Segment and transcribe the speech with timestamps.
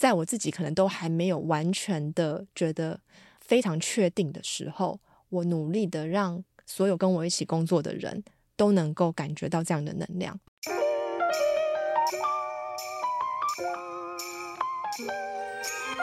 [0.00, 2.98] 在我自己可能都还没有完全的觉得
[3.38, 8.24] 非常确定的时候，我努力的让所有跟我一起工作的人
[8.56, 10.40] 都能够感觉到这样的能量。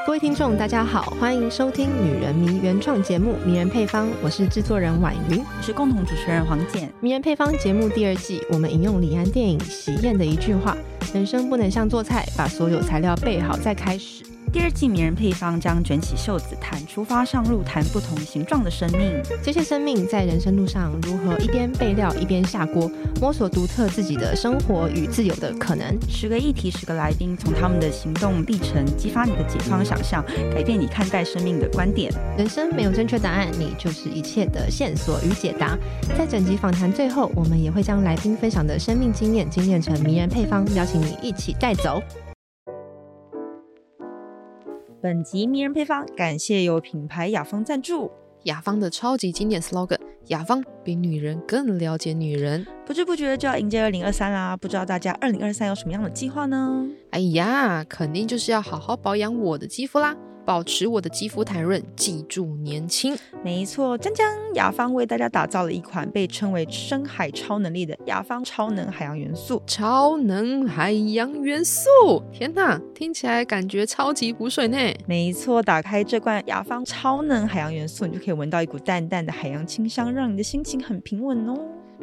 [0.08, 6.88] 各位听众，大家好，欢迎收听《女人迷》原创节目《迷人配方》，我是制作人婉瑜，我是共同主持人黄简。
[7.02, 10.78] 《迷人配方》节目第二季，我们引用李安电影《喜宴》的一句话
[11.14, 19.21] ：“人生不能像做菜，把所有材料备好再开始。”第二季迷人配方将卷起袖子谈出发上路，谈不同形状的生命。
[19.43, 25.96] 这些生命在人生路上如何一边备料一边下锅，摸索独特自己的生活与自由的可能。
[26.10, 32.11] 十个议题，十个来宾，从他们的行动历程激发你的解放想象，改变你看待生命的观点。
[32.38, 35.77] 人生没有正确答案，你就是一切的线索与解答。
[36.17, 42.02] 在整集访谈最后，我们也会将来宾分享的生命经验精炼成迷人配方，邀请你一起带走。
[45.00, 48.11] 本集迷人配方，感谢有品牌雅芳赞助。
[48.45, 49.99] 雅芳的超级经典 slogan：
[50.30, 52.66] 雅芳比女人更了解女人。
[52.83, 56.83] 不知不觉就要迎接二零二三啦，不知道大家二零二三有什么样的计划呢？
[57.11, 60.17] 哎呀，肯定就是要好好保养我的肌肤啦。
[60.48, 63.14] 保持我的肌肤弹润，记住年轻。
[63.44, 69.62] 没错，江江雅芳为大家打造了一款被称为深海超能力的雅芳超能海洋元素。
[69.68, 71.90] 超能海洋元素，
[72.31, 74.78] 天哪，听起来感觉超级补水呢。
[75.06, 81.59] 没错，打开这罐雅芳超能海洋元素，你就可以闻到一股淡淡的海洋清香，让你的心情很平稳哦。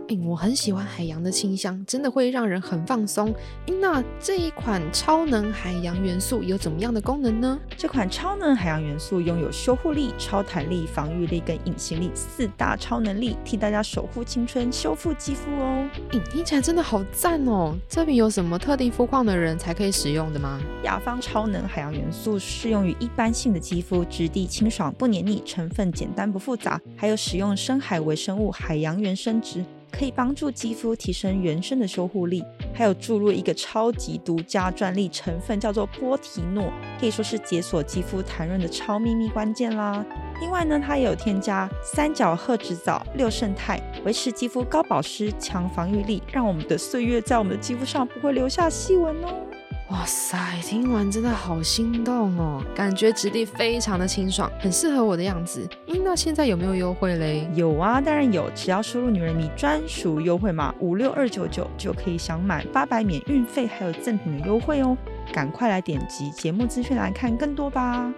[0.09, 3.35] 哎，我很喜欢海洋的清香，真的会让人很放松。
[3.81, 7.59] 那这一款超能海洋元素有怎么样的功能呢？
[7.77, 15.89] 这款超能海洋元素拥有修护力、超弹力、防御力跟隐形力四大超能力，替大家守护青春、修复肌肤哦。
[16.13, 17.75] 哎，听起来真的好赞哦！
[17.89, 20.61] 这瓶有什么特定肤况的人才可以使用的吗？
[20.83, 29.65] 雅芳超能海洋元素适用于一般性的肌肤，质地清爽不黏腻，成分简单不复杂，还有使用深海微生物海洋原生质。
[29.97, 32.45] 可以帮助肌肤提升原生的修护力，
[32.75, 40.05] 还有注入一个超级独家专利成分，叫做波提诺，可以说是解锁肌肤弹润的超秘密关键啦。
[40.41, 49.54] 另外呢，它也有添加三角褐质藻、六胜肽，维持肌肤高保湿、强防御力，让我们的岁月在我们的肌肤上不会留下细纹哦。
[49.95, 55.69] 哇塞，听完真的好心动哦，感觉质地非常的清爽，很适合我的样子。
[55.87, 57.49] 嗯，那现在有没有优惠嘞？
[57.55, 64.97] 有啊，当然有，只要输入女人迷专属优惠码五六二九九，就可以享满八百免运费，还有赠品的优惠哦。
[65.33, 68.13] 赶快来点击节目资讯来看更多吧。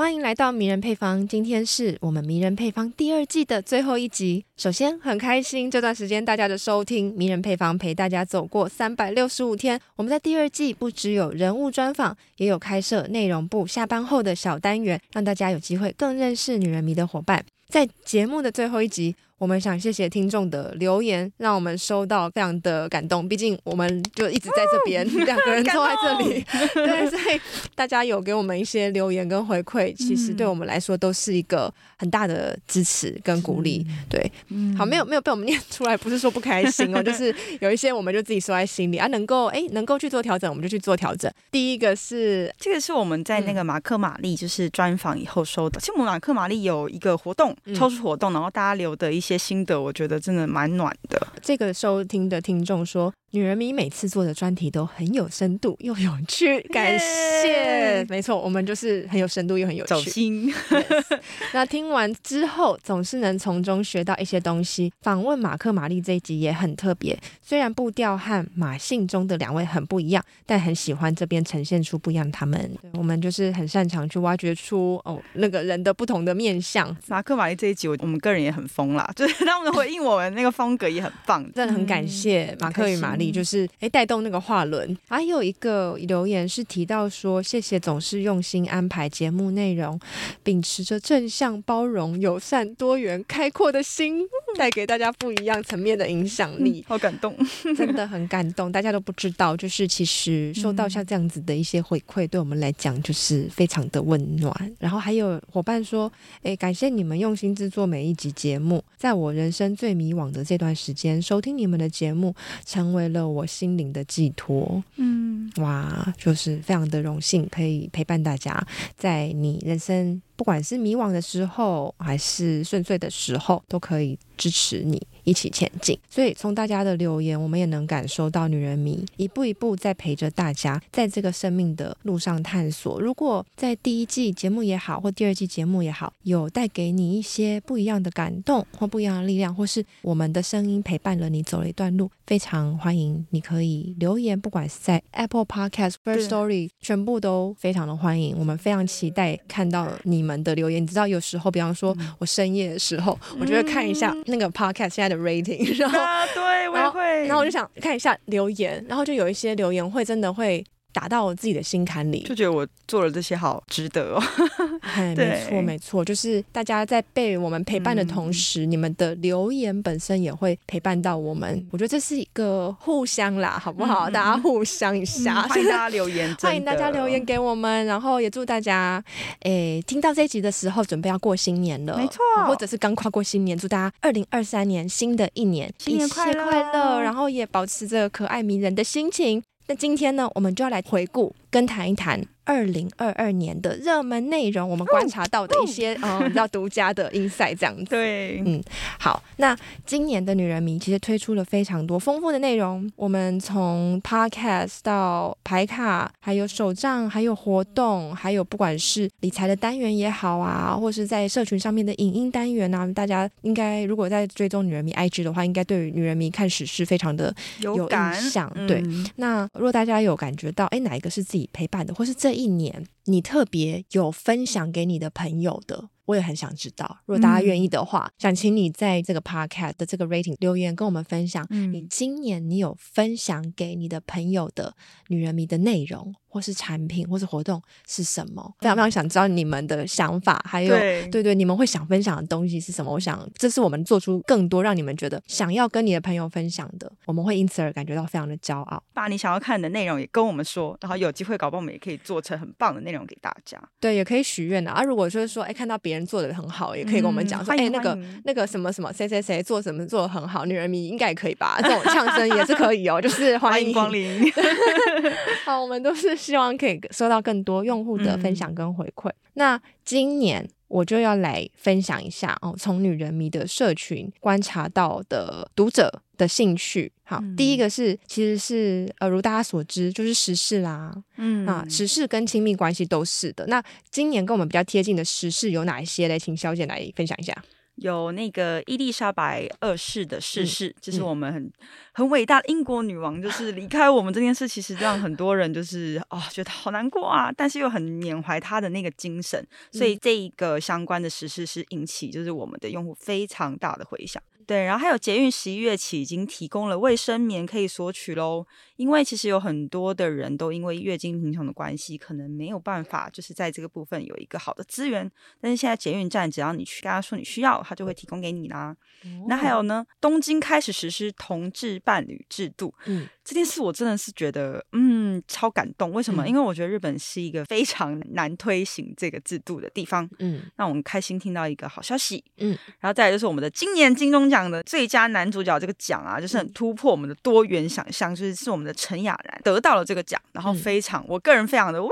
[0.00, 4.42] 欢迎来到迷人配方，今天是我们迷人配方第二季的最后一集。
[4.56, 9.78] 首先很开心这段时间大家的收听，迷人配方陪大家走过三百六十五天。
[9.96, 17.44] 我们在第二季不只有人物专访，也有开设内容部下班后的小单元，让大家有机会更认识女人迷的伙伴。
[17.68, 23.26] 在节目的最后一集，我们想谢谢听众的留言，让我们收到非常的感动。
[23.26, 27.40] 毕竟我们就一直在这边，哦、 两个人坐在这里， 对，所以
[27.74, 33.82] 大家有给我们一些留言跟回馈，其实对我们来说都是一个很大的支持跟鼓励。
[34.10, 41.32] 对，嗯、好，没有没有被我们念出来，不是说不开心哦， 就是有一些我们就自己收在心里啊，能够哎能够去做调整，我们就去做调整。
[41.50, 49.29] 第一个是这个是我们在那个马克玛丽就是专访以后收的，其实我们马克玛丽有一个活动，抽出活动，然后大家留的一些。
[49.30, 51.28] 些心得，我觉得真的蛮暖的。
[51.40, 53.12] 这个收听的听众说。
[53.32, 58.04] 女人迷每次做的专题都很有深度又有趣， 感谢。
[58.08, 59.88] 没错，我们就是很有深度又很有趣。
[59.88, 60.52] 走心。
[60.52, 61.20] Yes.
[61.52, 64.92] 那听完之后，总是能从中学到一些东西。
[65.02, 72.68] 访问马克·玛丽这一集也很特别，虽然步调和马信中的两位很不一样，但很喜欢这边呈现出不一样的他们。
[72.94, 76.96] 我们就是很擅长去挖掘出哦那个人的不同的面相。
[77.06, 83.19] 马克·玛丽这一集，我我们个人也很疯啦，就是他们的回应，我们那个风格也很棒，真的很感谢马克与玛丽。
[83.28, 84.96] 就是哎，带动那个画轮。
[85.08, 89.98] 还有一个留言是提到说，谢谢总是用心安排节目内容，
[90.44, 94.24] 秉持着正向、包容、友善、多元、开阔的心，
[94.56, 96.84] 带给大家不一样层面的影响力。
[96.86, 97.36] 好感动，
[97.76, 98.70] 真的很感动。
[98.70, 104.54] 大家都不知道，就是其实收到像这样子的一些回馈，对我们来讲就是非常的温暖。
[104.78, 106.12] 然后还有伙伴说，
[106.42, 112.34] 哎，感谢你们用心制作每一集节目，在我人生最迷惘的这段时间，收听你们的节目，
[112.64, 118.66] 成为了我心灵的寄托，嗯，哇，就是非常的荣幸可以陪伴大家，
[118.96, 125.98] 在你人生不管是迷惘的时候，还是顺遂的时候，都可以支持你，一起前进。
[126.08, 133.00] 所以从大家的留言，我们也能感受到女人迷一步一步在陪着大家，在这个生命的路上探索。
[133.00, 148.36] 如果在第一季节目也好，或第二季节目也好，有带给你一些不一样的感动，或不一样的力量，或是我们的声音陪伴了你走了一段路，非常欢迎你可以留言，不管是在 Apple Podcast、First Story，全部都非常的欢迎。
[148.38, 150.82] 我们非常期待看到你们的留言。
[150.82, 160.64] 你知道，有时候，比方说我深夜的时候，嗯、我就会看一下那个 Podcast 现在的 rating， 然后、啊、对，我也会然，然后我就想看一下留言，然后就有一些留言会真的会。
[160.92, 164.22] 打到我自己的心坎里，就觉得我做了这些好值得哦。
[164.82, 171.66] 哎，没错没错，就是大家在被我们陪伴的同时，嗯、你们的留言本身也会陪伴到我们。
[171.70, 174.10] 我觉得这是一个互相啦，好不好？
[174.10, 179.02] 嗯、大家互相一下，嗯、欢迎大家留言， 欢迎大家留言给我们，然后也祝大家，
[179.40, 189.42] 诶，听到这一集的时候，准备要过新年了，没错，或者是刚跨过新年，祝大家二零二三年新的一年新年快乐，快乐，然后也保持着可爱迷人的心情。
[189.70, 192.24] 那今天呢，我们就要来回顾跟谈一谈。
[192.42, 197.84] 二零二二年的热门内容，我们观察到的一些嗯 比较独家的 insight 这样子。
[197.84, 198.60] 对，嗯，
[198.98, 199.56] 好，那
[199.86, 202.90] 今年的女人迷其实推出了非常多丰富的内容。
[202.96, 218.50] 我们从 podcast 到牌卡，还有手账，还有活动，还有不管是理财的单元也好啊，或是在社群上面的影音单元啊，大家应该如果在追踪女人迷 IG 的话，应该对于女人迷看史是非常的有印象。
[218.66, 226.98] 对，嗯、那如果大家有感觉到，哎，哪一个是自己陪伴的，或是这一年你特别有分享给你的朋友的，我也很想知道。
[227.06, 234.74] 如果大家愿意的话，嗯、想请你在这个 podcast 的这个 rating 留言跟我们分享，嗯、你今年你有分享给你的朋友的
[235.08, 236.14] 女人迷的内容。
[236.32, 238.54] 或是产品，或是活动是什么？
[238.60, 242.92] 非常非常想知道你们的想法，还有对，对对，你们会想分享的东西是什么？
[242.92, 248.80] 我想这是我们做出更多让你们觉得想要跟你的朋友分享的，我们会因此而感觉到非常的骄傲。
[248.94, 253.60] 把你想要看的内容也跟我们说，然后有机会搞不好我们也可以做成很棒的内容给大家。
[253.80, 254.84] 对，也可以许愿的啊。
[254.84, 261.58] 如果就是说，哎，看到别人做的很好，也可以跟我们讲说，哎、嗯，那个那个什么什么谁谁谁做什么做的很好，女人迷应该也可以吧？
[261.62, 264.32] 这种呛声也是可以哦， 就是欢迎，欢迎光临。
[265.44, 266.10] 好，我们都是。
[266.20, 269.08] 希望可以收到更多用户的分享跟回馈。
[269.08, 276.92] 嗯、那今年我就要来分享一下哦，从女人迷的社群观察到的读者的兴趣。
[277.10, 283.44] 好，嗯、第一个是其实是呃，如大家所知，就是时事啦，嗯啊，时事跟亲密关系都是的。
[283.48, 283.60] 那
[283.90, 286.16] 今年跟我们比较贴近的时事有哪一些嘞？
[286.16, 287.36] 请小姐来分享一下。
[287.76, 291.50] 有那个伊丽莎白二世的逝世，就是我们很
[291.94, 304.22] 很伟大的英国女王，就是离开我们这件事，其实让很多人就是哦觉得好难过啊，但是又很缅怀她的那个精神，所以这一个相关的时事是引起就是我们的用户非常大的回响。
[304.50, 308.44] 对，然后还有捷运十一月起已经提供了卫生棉可以索取喽。
[308.74, 315.08] 因为其实有很多的人都因为月经贫穷的关系，可能没有办法就是在这个部分有一个好的资源。
[315.40, 318.76] 但是现在捷运站只要你去跟他说你需要，他就会提供给你啦。
[319.04, 322.74] 哦、那还有呢，东京开始实施同志伴侣制度。
[322.86, 325.92] 嗯，这件事我真的是觉得嗯超感动。
[325.92, 326.24] 为什么？
[326.24, 330.08] 嗯、因为我觉得日本是一个非常难推行这个制度的地方。
[330.18, 332.24] 嗯，那我们开心听到一个好消息。
[332.38, 338.74] 嗯，然后再来就是我们的今年金钟奖的最佳男主角这个奖啊，就是很突破我们的多元想象，就是是我们的。
[338.80, 341.90] 陈雅然得到了这个奖，然后非常，嗯、我个人非常的哇，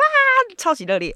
[0.57, 1.15] 超级热烈。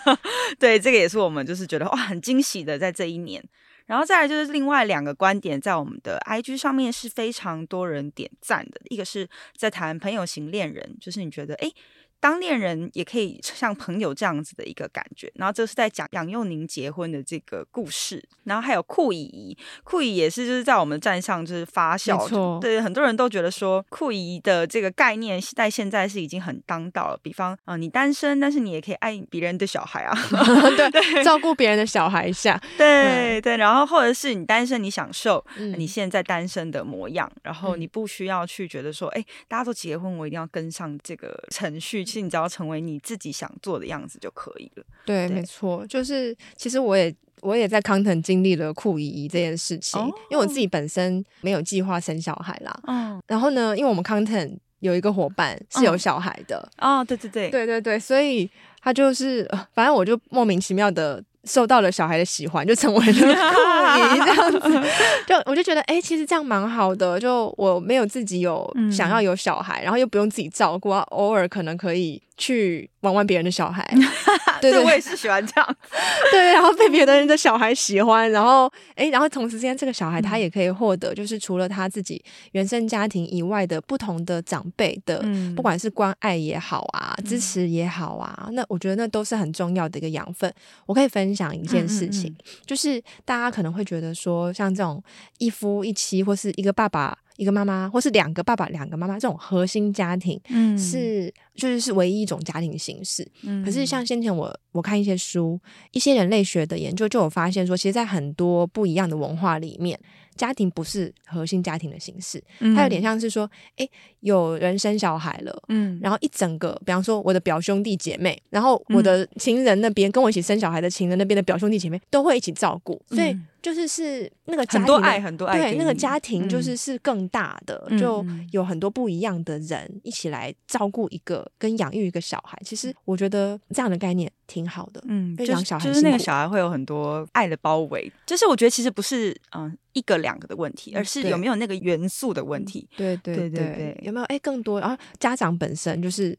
[0.60, 3.42] 对，这个也是我们就是觉得哇，很惊喜的，在这一年。
[3.86, 8.80] 然后再来就是另外两个观点，在我们的 IG 上面是非常多人点赞的。
[8.90, 11.70] 一个是在谈朋友型恋人，就是你觉得哎。
[12.16, 27.18] 诶当恋人也可以像朋友这样子的一个感觉，然后这是在讲杨佑宁结婚的这个故事，然后还有酷姨姨，酷姨也是就是在我们站上就是发酵，对，很多人都觉得说酷姨的这个概念在现在是已经很当道了。
[27.22, 30.16] 比方啊、呃，你单身，但是你也可以爱别人的小孩啊，
[30.76, 35.44] 对，对照顾别人的小孩一下，对对，然后或者是你单身，你享受
[35.76, 42.05] 你现在单身的模样，然后你不需要去觉得说，哎，大家都结婚，我一定要跟上这个程序。
[42.06, 44.84] 其实你只要成为你自己想做的样子就可以了。
[45.04, 52.74] 对，对没错，就是其实我也我也在康腾经历了酷姨姨这件事情，哦、因为我自己本身没有计划生小孩啦。
[52.86, 58.48] 嗯，然后呢，因为我们康腾有一个伙伴是有小孩的啊、哦，对对对，对对对，所以
[58.80, 61.22] 他就是，反正我就莫名其妙的。
[61.46, 64.88] 受到了小孩的喜欢，就成为了 酷姨这样子，
[65.26, 67.18] 就我就觉得，哎、欸，其实这样蛮好的。
[67.18, 73.86] 就我没有自己有想要有小孩，嗯、然后又不用自己照顾，偶尔可能可以去玩玩别人的小孩。
[74.60, 75.76] 对，对，我也是喜欢这样。
[76.32, 90.52] 对，然后被别的人的小孩喜欢，然后哎，然后同时之间，这个小孩他也可以获得，就是除了他自己原生家庭以外的不同的长辈的，嗯、不管是关爱也好啊，支持也好啊，那我觉得那都是很重要的一个养分。
[90.86, 95.02] 我可以分享一件事情，嗯嗯嗯，就是大家可能会觉得说，像这种
[95.38, 97.18] 一夫一妻或是一个爸爸。
[97.36, 103.26] 一个妈妈，或是两个爸爸、两个妈妈，这种核心家庭，嗯，是就是是唯一一种家庭形式。
[103.42, 105.58] 嗯，可是像先前我我看一些书，
[105.92, 109.98] 一些人类学的研究，就有发现说，其实，在很多不一样的文化里面。
[110.36, 113.90] 家庭不是核心家庭的形式，它有点像是说，哎、欸，
[114.20, 123.34] 有人生小孩了，嗯，然后一整个，比方说我的表兄弟姐妹，然后我的情人那边跟我一起生小孩的情人那边的表兄弟姐妹都会一起照顾，所以
[123.66, 132.56] 就是是那个家庭很多爱，很多爱，对，那个家庭就是是更大的，嗯、就有很多不一样的人一起来照顾一个跟养育一个小孩。
[132.64, 139.76] 其实我觉得这样的概念挺好的，嗯，养小孩就是那个小孩会有很多爱的包围，就是我觉得其实不是嗯。
[139.96, 142.86] 一个两个的问题，而是有没有那个元素的问题。
[142.98, 144.26] 对对对对，有没有？
[144.26, 144.78] 哎，更多。
[144.78, 146.36] 然后家长本身就是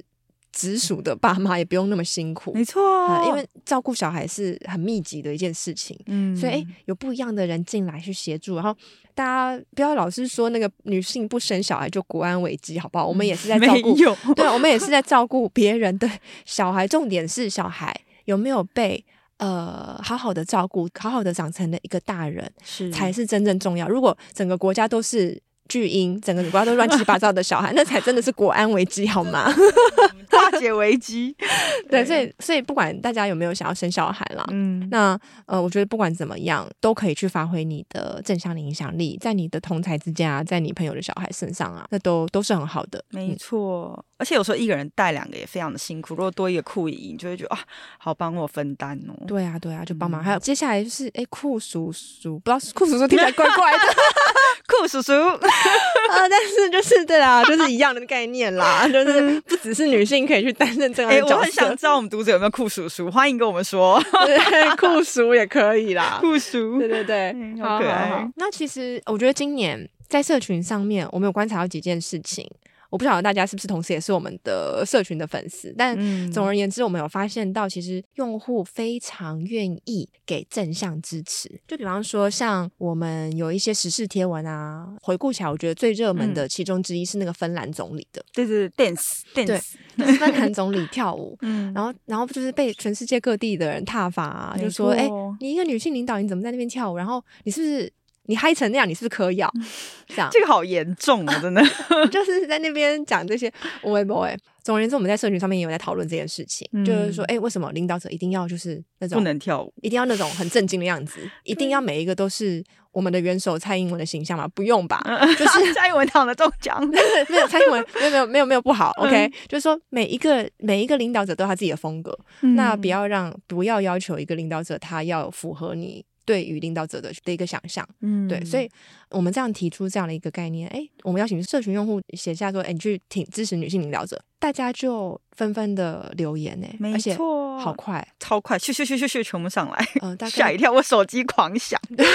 [0.57, 2.51] 直属的爸妈，也不用那么辛苦。
[2.51, 2.81] 没错、
[3.27, 5.95] 因为照顾小孩是很密集的一件事情。
[6.07, 8.75] 嗯，所以哎，有不一样的人进来去协助，然后
[9.13, 13.05] 大家不要老是说那个女性不生小孩就国安危机，好不好？
[13.05, 13.95] 我们也是在照顾，
[14.33, 16.09] 对，我们也是在照顾别人的
[16.43, 16.87] 小孩。
[16.87, 17.95] 重点是小孩
[18.25, 19.05] 有没有被。
[19.39, 23.87] 呃，好好的照顾，好好的长成的一个大人，是才是真正重要。
[23.87, 29.53] 如果整个国家都是巨婴，整个国家都乱七八糟的小孩，那才真的是国安危机，好吗？
[30.29, 31.36] 化解危机。
[31.89, 43.03] 对，所以所以不管大家有没有想要生小孩啦，嗯，那呃，我觉得不管怎么样，都可以去发挥你的正向的影响力，在你的同才之间啊，在你朋友的小孩身上啊，那都都是很好的。
[43.09, 47.59] 没错，嗯、而且有时候一个人带两个也非常的辛苦，如果多一个酷姨，你就会觉得啊，
[47.97, 49.15] 好帮我分担哦。
[49.27, 50.21] 对啊，对啊，就帮忙。
[50.21, 53.79] 嗯、还有接下来就是哎，酷叔叔，不知道酷叔叔听起来怪怪的，
[54.67, 55.13] 酷叔叔
[56.09, 61.35] 啊，但是就是对啦，就是一样的概念啦，就是不只是女性可以去担任这样的角色。
[61.35, 64.01] 我很想知道我们读者有没有酷叔叔，欢迎跟我们说。
[64.25, 64.37] 对，
[64.77, 68.09] 酷叔也可以啦， 酷叔，对对对，好可爱。
[68.09, 72.49] 好好好，那其实我觉得今年在社群上面，我们有观察到几件事情。
[72.89, 75.98] 我不晓得大家是不是同时也是我们的社群的粉丝，但
[76.32, 81.50] 总而言之，我们有发现到，其实用户非常愿意给正向支持。
[81.67, 96.98] 就比方说，像我们有一些时事贴文啊，回顾起来，我觉得最热门的其中之一是那个芬兰总理的，对对对，dance dance，对，芬兰总理跳舞， 嗯，然后然后就是被全世界各地的人挞伐啊，就说，哎，你一个女性领导，你怎么在那边跳舞？
[96.98, 97.94] 然后你是不是？
[98.27, 99.51] 你嗨成那样，你是不是嗑药？
[100.07, 101.39] 这样，这个好严重啊！
[101.41, 101.62] 真的，
[102.12, 104.38] 就是在那边讲这些，我也不会。
[104.63, 114.46] 总而言之，我们在社群上面也有在讨论这件事情，嗯、就是说，哎、欸，为什么领导者一定要就是那种不能跳舞，一定要那种很正经的样子， 一定要每一个都是我们的元首蔡英文的形象吗？
[114.50, 115.01] 不用吧，
[115.38, 118.91] 就是蔡英文躺着中奖，没有蔡英文，没有没有没有没有不好。
[118.98, 126.03] OK，、嗯、就是说每一个每一个领导者都有他自己的风格，嗯、那不要让不要要求一个领导者他要符合你。
[126.27, 128.69] 对于领导者的的一个想象，嗯，对，所以
[129.09, 142.05] 我们这样提出这样的一个概念，哎，我们邀请社群用户写下说，哎，你去挺支持女性领导者，大家就纷纷的留言，呢，没错，好快，超快，咻咻咻咻咻，全部上来，嗯、呃， 吓一跳，我手机狂响， 对，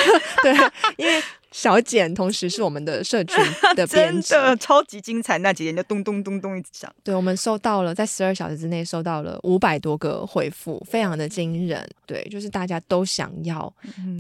[0.97, 1.23] 因为。
[1.53, 3.37] 小简同时是我们的社群
[3.77, 6.91] 的编辑，真的超级精彩，那几天就咚咚咚咚一直响。
[7.05, 11.87] 对，我们收到了，在十二小时之内收到了五百多个回复，非常的惊人。
[12.07, 13.71] 对，就是大家都想要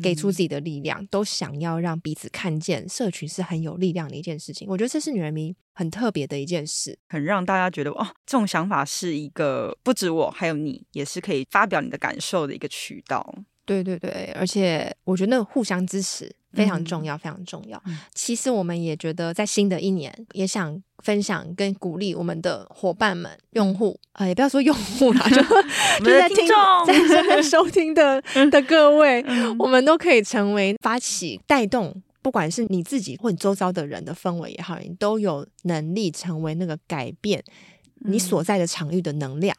[0.02, 4.66] 给出自己的力量，嗯、都想要让彼此看见社群是很有力量的一件事情。
[4.70, 13.34] 我觉得这是女人迷很特别的一件事，很让大家觉得哦，这种想法是一个不止我，还有你也是可以发表你的感受的一个渠道。
[13.64, 16.34] 对对对，而且我觉得互相支持。
[16.54, 17.82] 非常重要，非常重要。
[17.86, 25.36] 嗯、其实我们也觉得，在新的一年，也想分享跟鼓励我们的伙伴们、用户啊、呃，也不要说用户啦，就
[26.04, 37.42] 就在听众在这边收听的的各位，嗯、我们都可以成为发起带动，不管是你自己或你周遭的人的氛围也好，你都有能力成为那个改变
[37.96, 39.56] 你所在的场域的能量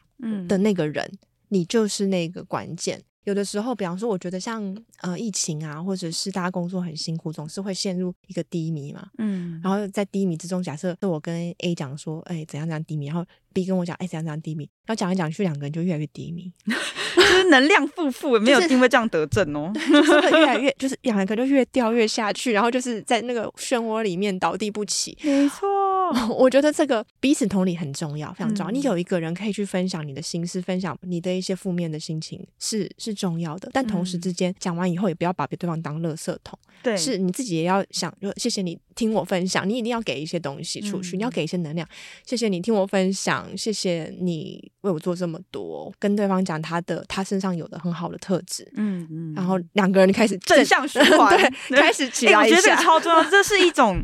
[0.48, 1.18] 的那个人，嗯、
[1.48, 3.02] 你就是那个关键。
[3.24, 9.08] 有的时候，比方说，我觉得像呃疫情啊，或者是大家工作很辛苦，总是会陷入一个低迷嘛。
[9.16, 9.58] 嗯。
[9.64, 16.52] 然后在低迷之中，假设是我跟 A 讲说，哎，怎样怎样低迷，然后 B 跟我讲，哎，怎样怎样低迷，然后讲来讲去，两个人就越来越低迷，
[17.44, 25.16] 就是能量负负，没有因为这样得症哦，就是会越来越， 就是两个就越掉越下去，然后就是在那个漩涡里面倒地不起。
[25.22, 25.68] 没错。
[26.10, 28.72] 哦， 我觉得这个彼此同理很重要，非常重要。
[28.72, 33.70] 嗯、你有一个人可以去分享你的心思，分享你的一些负面的心情，是是重要的。
[33.72, 36.58] 但同时之间讲完以后，也不要把别对方当垃圾桶。
[36.82, 41.88] 对，是你自己也要想，就谢谢你听我分享，你一定要给一些东西出去，嗯、你要给一些能量。
[42.26, 48.70] 谢谢你听我分享，谢谢你为我做这么多，跟对方讲他的他身上有的很好的特质。
[48.76, 52.40] 嗯嗯，然后两个人开始正向循环， 对，开始起来一下。
[52.40, 53.98] 欸、我觉得这个超重要，这是一种。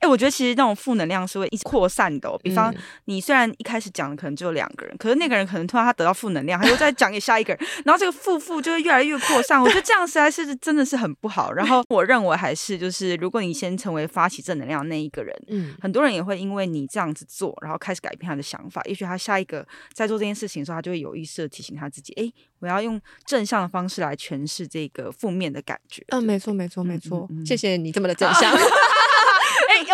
[0.00, 2.38] 哎、欸，我觉得其实那种负能量是会一直扩散的、哦。
[2.42, 9.60] 比方，你虽然一开始讲的可能只有两个人，可是那个人可能突然他得到负能量，他又再讲给下一个人，然后这个负负就会越来越扩散。
[9.60, 11.52] 我觉得这样实在是真的是很不好。
[11.52, 18.80] 然后我认为还是就是，如果你先成为发起正能量的那一个人，嗯，很多人也会因为你这样子做，然后开始改变他的想法。
[18.86, 26.02] 也许他下一个在做这件事情的时候，他就会有意识的提醒他自己：哎、欸，我要用正向的方式来诠释这个负面的感觉。
[26.08, 27.26] 嗯，没错，没错，没错。
[27.30, 28.50] 嗯嗯、谢谢你这么的正向。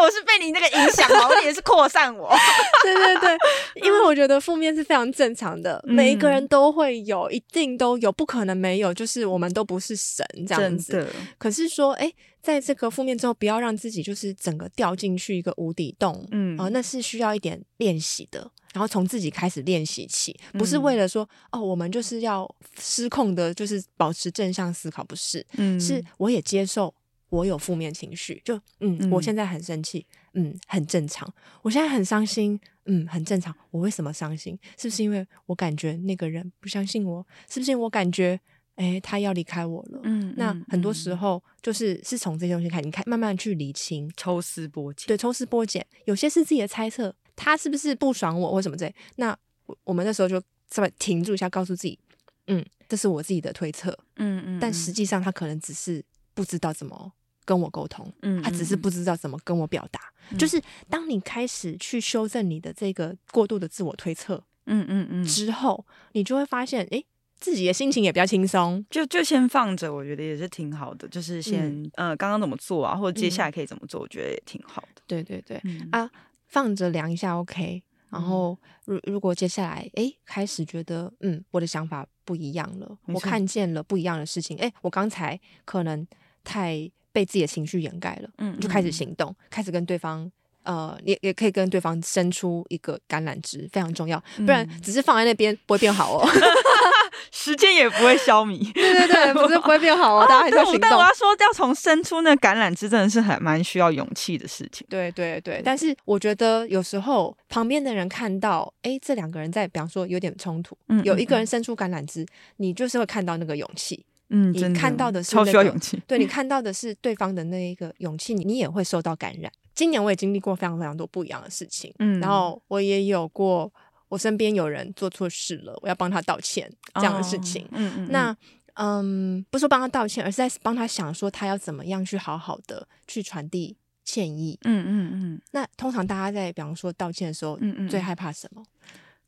[0.00, 2.35] 我是被你那个影响，好像也是扩散我。
[2.83, 3.38] 对对对，
[3.83, 8.93] 因为我觉得负面是非常正常的，嗯、每一个人都会有，一定都有，不可能没有。
[8.93, 11.09] 就是我们都不是神这样子。
[11.38, 12.12] 可是说，哎，
[12.43, 16.26] 在这个负面之后，不要让自己就是整个掉进去一个无底洞。
[16.31, 18.50] 嗯，啊，那是需要一点练习的。
[18.73, 22.47] 然后从自己开始练习起，不是为了说、嗯、哦，我们就是要
[22.78, 25.45] 失控的，就是保持正向思考，不是。
[25.57, 26.95] 嗯，是我也接受。
[27.28, 31.28] 我有负面情绪，就嗯，嗯，我现在很生气，嗯，很正常。
[31.62, 33.54] 我现在很伤心，嗯，很正常。
[33.73, 34.56] 我为什么伤心？
[34.78, 37.26] 是不是因为我感觉那个人不相信我？
[37.50, 38.38] 是不是因为我感觉，
[38.76, 40.00] 诶，他要离开我了？
[40.04, 45.85] 嗯，那很多时候就是是从这些东西开始，你看，慢慢去理清，抽丝剥茧，对，抽丝剥茧。
[46.04, 48.95] 有些是自己的猜测，他是不是不爽我或什么之类？
[49.16, 49.37] 那
[49.83, 50.40] 我们那时候就
[50.71, 51.99] 稍微停住一下，告诉自己，
[52.47, 56.04] 嗯，这是我自己的推测，嗯嗯，但实际上他可能只是。
[56.37, 57.12] 不知道怎么
[57.47, 60.00] 跟我沟通，嗯，他只是不知道怎么跟我表达。
[60.31, 60.61] 嗯、就是
[60.91, 67.03] 当你开始去修正你的这个过度的自我推测，嗯嗯嗯，之后你就会发现，哎，
[67.38, 68.85] 自己的心情也比较轻松。
[68.91, 71.07] 就就先放着，我觉得也是挺好的。
[71.07, 75.00] 就是先，嗯、呃，刚刚怎么做啊，或者接下来可以怎么做，我觉得也挺好的。
[75.07, 76.11] 对对对，嗯、啊，
[76.49, 77.83] 放着量一下，OK。
[78.11, 86.05] 然后，如如果接下来，哎，开始觉得，嗯，我的想法不一样了，我看见了不一样的事情，哎，我刚才可能。
[86.49, 90.31] 太被自己的情绪掩盖了，嗯，就开始行动，嗯、开始跟对方，
[90.64, 96.29] 呃，也也可以跟对方伸出一个橄榄枝，非常重要，不然只是放在那边不会变好哦，
[97.33, 100.81] 时间也不会消弭， 对对对，不是不会变好哦，大家还是要行动。
[100.83, 104.87] 但我要说，要从伸出那橄榄枝，真的是很蛮需要勇气的事情。
[104.90, 112.26] 对对对，但是我觉得有时候旁边的人看到，哎，这两个人在，比方说有点冲突，嗯，有一个人伸出橄榄枝，
[112.59, 114.05] 你就是会看到那个勇气。
[114.29, 119.51] 嗯，你看到的是、那个、超需要勇气，对，你看到的是对方的那一个勇气，你你也会受到感染。
[119.75, 123.73] 今年我也经历过非常非常多不一样的事情，嗯，然后我也有过
[124.09, 127.65] 我身边有人做错事了，我要帮他道歉这样的事情。
[127.67, 128.37] 哦、嗯嗯，那
[128.75, 134.59] 嗯，不是说帮他道歉，而是在帮他想说他要怎么样去好好的去传递歉意。
[134.65, 135.11] 嗯嗯嗯。
[135.12, 138.65] 嗯，那通常大家在比方说道歉的时候，嗯嗯，最害怕什么？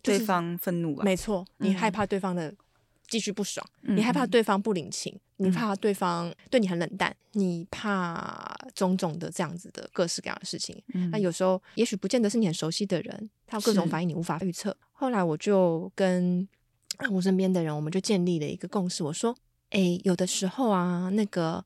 [0.02, 1.04] 对方愤怒吧。
[1.04, 2.52] 没错，你害怕对方的。
[3.08, 10.80] 继续不爽，你害怕对方不领情，嗯、你怕对方对你很冷淡，嗯、你怕种种的这样子的各式各样的事情。
[10.94, 14.76] 嗯、那有时候也许不见得是你很熟悉的人，他有各种反应，你无法预测。
[14.92, 16.46] 后来我就跟
[17.10, 19.02] 我身边的人，我们就建立了一个共识。
[19.02, 19.34] 我说
[19.70, 21.64] ：“诶，有的时候啊，那个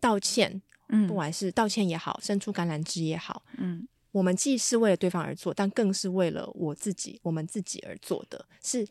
[0.00, 8.84] 道歉，嗯，不管是道歉也好，伸出橄榄枝也好，嗯，我们既是为了对方而做，但更是为了我自己，我们自己而做的，是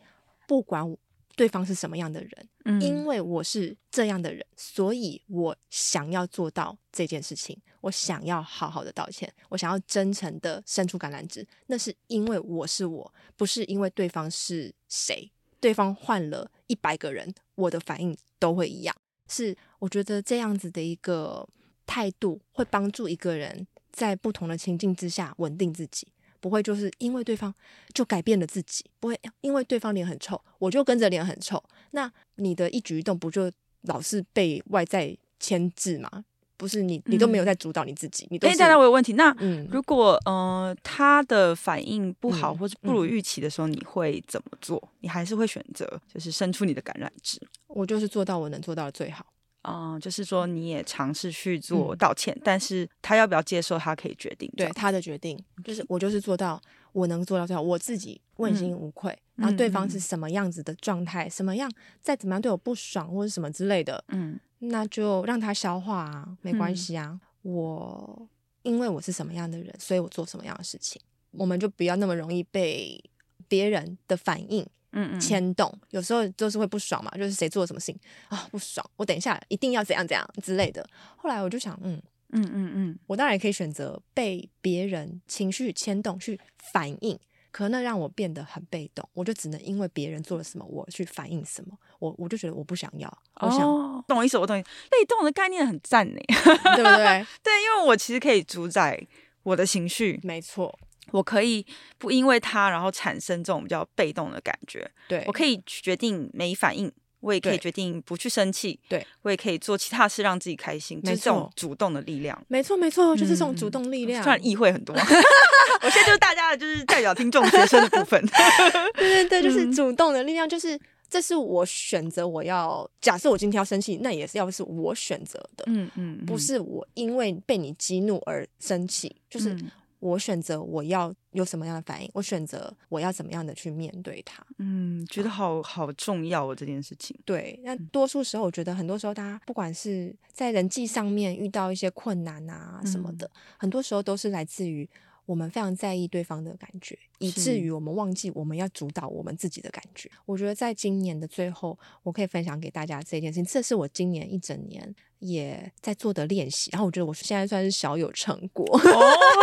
[0.47, 0.95] 不管。”
[1.39, 2.49] 对方是什么样的人？
[2.65, 7.57] 嗯，因为我是这样的人，所以我想要做到这件事情。
[7.79, 11.47] 我想要好好的道歉，我想要真诚的伸出橄榄枝。
[11.67, 15.31] 那是因为我是我，不是因为对方是谁。
[15.61, 18.93] 对方换了一百个人，我的反应都会一样。
[19.29, 21.47] 是我觉得这样子的一个
[21.85, 26.11] 态度，会帮助一个人在不同的情境之下稳定自己。
[26.39, 27.53] 不会就是因为对方
[27.93, 31.63] 就改变了自己，不会因为对方脸很臭，我就跟着脸很臭。
[31.91, 36.25] 那你的一举一动不就老是被外在牵制吗？
[36.57, 38.25] 不是你，你都没有在主导你自己。
[38.25, 39.13] 嗯、你哎，大家我有问题。
[39.13, 44.77] 那、嗯、如果呃他的反应不好，或是不如预期的时候，你会怎么做？
[44.77, 47.39] 嗯、你还是会选择就是伸出你的橄榄枝？
[47.67, 49.25] 我就是做到我能做到的最好。
[49.61, 54.51] 啊、呃，就是说你也尝试去做道歉，嗯、但是他要不要接受，他可以决定。
[54.55, 56.61] 对他的决定，就是我就是做到
[56.93, 59.11] 我能做到最好，我自己问心无愧。
[59.35, 67.19] 嗯、然后对方是什么样子的状态，嗯、什么样再怎么样对我不爽或者什么之类的，嗯，那就让他消化啊，没关系啊。
[67.43, 68.27] 嗯、我
[68.63, 71.01] 因为我是什么样的人，所以我做什么样的事情。
[71.31, 73.01] 我们就不要那么容易被
[73.47, 77.99] 别人的反应嗯嗯牵动，有时候就是会不爽嘛，就是谁做了什么事情
[78.29, 80.87] 啊不爽，我等一下一定要怎样怎样之类的。
[81.15, 86.39] 后来我就想，嗯嗯嗯嗯，我当然也可以选择被别人情绪牵动去
[86.71, 87.19] 反应。
[87.51, 93.11] 可能那让我变得很被动，我就只能因为别人做了什么，我去反应什么，我我就觉得我不想要。
[93.41, 94.55] 我想，哦，懂我意思，我懂。
[94.91, 97.25] 被动的概念很赞呢，对不对？
[97.41, 99.03] 对，因为我其实可以主宰
[99.41, 100.77] 我的情绪，没错，
[101.11, 101.65] 我可以
[101.97, 104.89] 不因为他然后产生这种比较被动的感觉。
[105.07, 106.91] 对，我可以决定没反应。
[107.21, 112.41] 我也可以决定不去生气，对，我也可以做其他事让自己开心，就是这种主动的力量。
[112.47, 114.23] 没错，没错，就是这种主动力量。
[114.23, 114.95] 突然意会很多，
[115.83, 118.25] 我现在就是大家的就是代表听众学生的部分。
[118.95, 122.89] 对对对，就是主动的力量，就是这是我选择我要。
[123.01, 129.53] 假设我今天要生气，那也是要是我选择的，嗯嗯，不是我因为被你激怒而生气，就是。
[129.99, 134.45] 我选择我要有什么样的反应，我选择我要怎么样的去面对它。
[134.57, 137.17] 嗯，觉得好好重要哦，这件事情。
[137.25, 144.89] 对，那多数时候我觉得很多时候大家不管是在人际上面遇到一些困难啊什么的，嗯、很多时候都是来自于。
[145.25, 150.09] 我们非常在意对方的感觉，以至于我们忘记我们要主导我们自己的感觉。
[150.25, 156.69] 我觉得在今年的最后，我可以分享给大家这件事情，这是我今年一整年也在做的练习。
[156.71, 158.65] 然后我觉得我现在算是小有成果。
[158.71, 158.85] 哦，好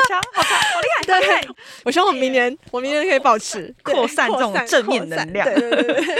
[0.08, 1.40] 强，好强，好厉害！
[1.40, 1.48] 对，
[1.84, 5.46] 我希望我明年，我明年可以保持扩散这种正面能量。
[5.46, 6.16] 对对对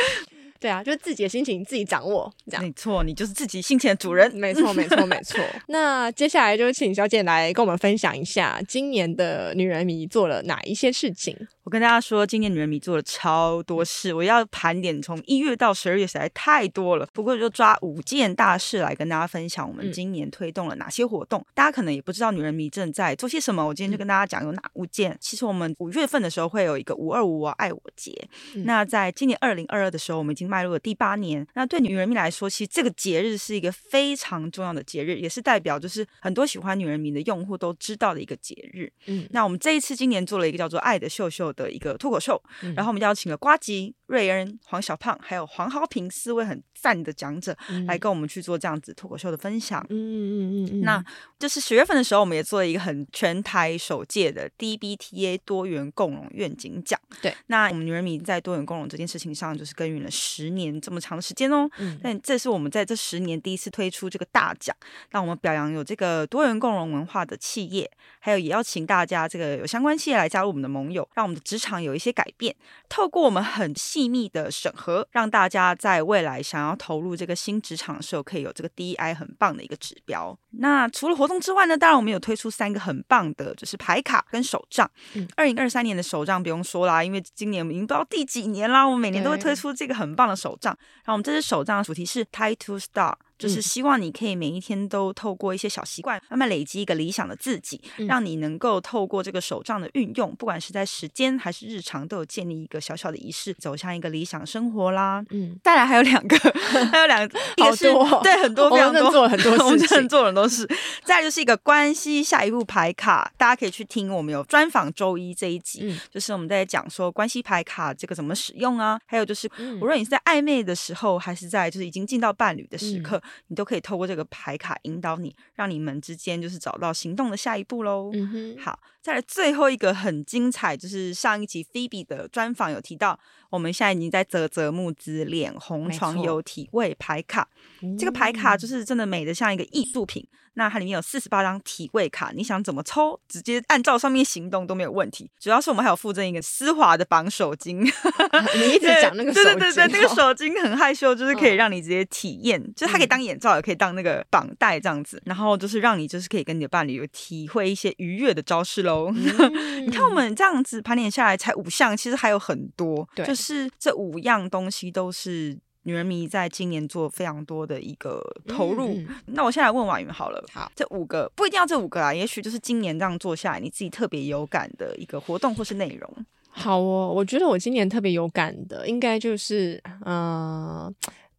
[0.67, 0.77] 对。
[0.77, 4.31] 啊，就是自己的心情自己掌握，这样没错，你就是自己心情的主人。
[4.37, 5.41] 没错，没错，没错。
[5.69, 11.37] 那接下来就请小姐来跟我们分享一下今年的女人迷做了哪一些事情。
[11.63, 17.09] 我跟大家说，今年女人迷做了超多事，我要盘点从一月到十二月实在太多了。
[17.13, 21.41] 不过就抓五件大事来跟大家分享，我们今年推动了哪些活动。
[21.41, 25.11] 嗯、大家可能也不知道女人迷正在做些什么，我今天就跟大家讲有哪五件。
[25.11, 28.13] 嗯、其实我们五月份的时候会有一个五二五我爱我节，
[28.55, 31.47] 嗯、那在今年二零二二的时候，我们已经迈入了第八年。
[31.53, 38.91] 那对女人迷来说，其实这个节日是一个非常重要的节日，也是代表就是很多喜欢女人迷的用户都知道的一个节日。
[39.05, 49.85] 嗯，那我们这一次今年做了一个叫做爱的秀秀的一个脱口秀，嗯、然后我们邀请了瓜吉、瑞恩、黄小胖，还有黄豪平四位很赞的讲者，嗯、来跟我们去做这样子脱口秀的分享。
[49.91, 51.05] 嗯嗯嗯嗯，那
[51.39, 56.99] 就是十月份的时候，我们也做了一个很全台首届的 DBTA 多元共融愿景奖。
[57.21, 61.69] 对，那我们女人迷在多元共融这件事情上，就是耕耘了十年这么长的时间哦。
[61.79, 64.75] 嗯，但这是我们在这十年第一次推出这个大奖，
[65.11, 72.55] 让我们表扬有这个多元共融文化的企业，还有也邀请大家这个有相关企业来加入我们的盟友，让我们的职场有一些改变，
[72.89, 80.37] 透过我们很细密的审核，让大家在未来想要投入这个新职场的时候，可以有这个 DEI 很棒的一个指标。
[80.59, 84.91] 那除了活动之外呢，当然我们有推出三个很棒的，就是牌卡跟手账。
[85.37, 90.77] 二零二三年的手账不用说啦，因为今年我们已经不知道第几年啦，我们每年都会推出这个很棒的手账。
[91.05, 93.15] 然后我们这支手账的主题是 Tie to Star。
[93.39, 105.25] 就是希望你可以每一天都透过一些小习惯，慢慢累积一个理想的自己，嗯、让你能够透过这个手账的运用，不管是在时间还是日常，都有建立一个小小的仪式，走向一个理想生活啦。
[105.31, 106.37] 嗯，再来还有两个，
[106.91, 107.85] 还有两个，一个是
[108.23, 110.67] 对很多非常多做了很多事情，我们真的做了很多事。
[111.05, 124.07] 再来就是一个关系下一步牌卡，大家可以去听我们有专访周一这一集，嗯、就是我们在讲说关系牌卡这个怎么使用啊，还有就是无论你是在暧昧的时候，还是在就是已经进到伴侣的时刻，嗯、你都可以透过。
[124.07, 128.13] 这个牌卡引导你，让你们之间就是找到行动的下一步喽。
[128.15, 133.17] 嗯哼，好，再来最后一个很精彩，就是上一集 Phoebe 的专访有提到，
[133.51, 137.49] 我们现在已经在啧啧募资脸红床有体位牌卡，
[137.97, 140.27] 这个牌卡就是真的美的像一个艺术品。
[140.59, 145.31] 那它里面有四十八张体位卡，你想怎么抽，直接按照上面行动都没有问题。
[145.39, 147.77] 主要是我们还有附赠一个丝滑的绑手巾，
[148.57, 158.96] 你一直讲那个手巾，对对对对，那个手巾很害羞，就是可以让你直接体验，哦、就是它可以当眼罩，也可以当那个绑带这样子，然后就是让你就是可以跟你的伴侣有体会一些愉悦的招式喽。
[159.05, 165.59] 嗯、 你看我们这样子盘点下来才五项，其实还有很多，对就是这五样东西都是。
[165.83, 170.45] 女人迷在今年做非常多的一个投入，那我现在来问婉云好了。
[170.53, 176.27] 好，这五个不一定要这五个啊，也许就是今年这样做下来，你自己特别有感的一个活动或是内容。
[176.49, 180.17] 好哦，我觉得我今年特别有感的，应该就是嗯。
[180.17, 180.95] 呃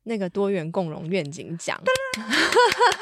[0.09, 1.77] 那个多元共融愿景奖，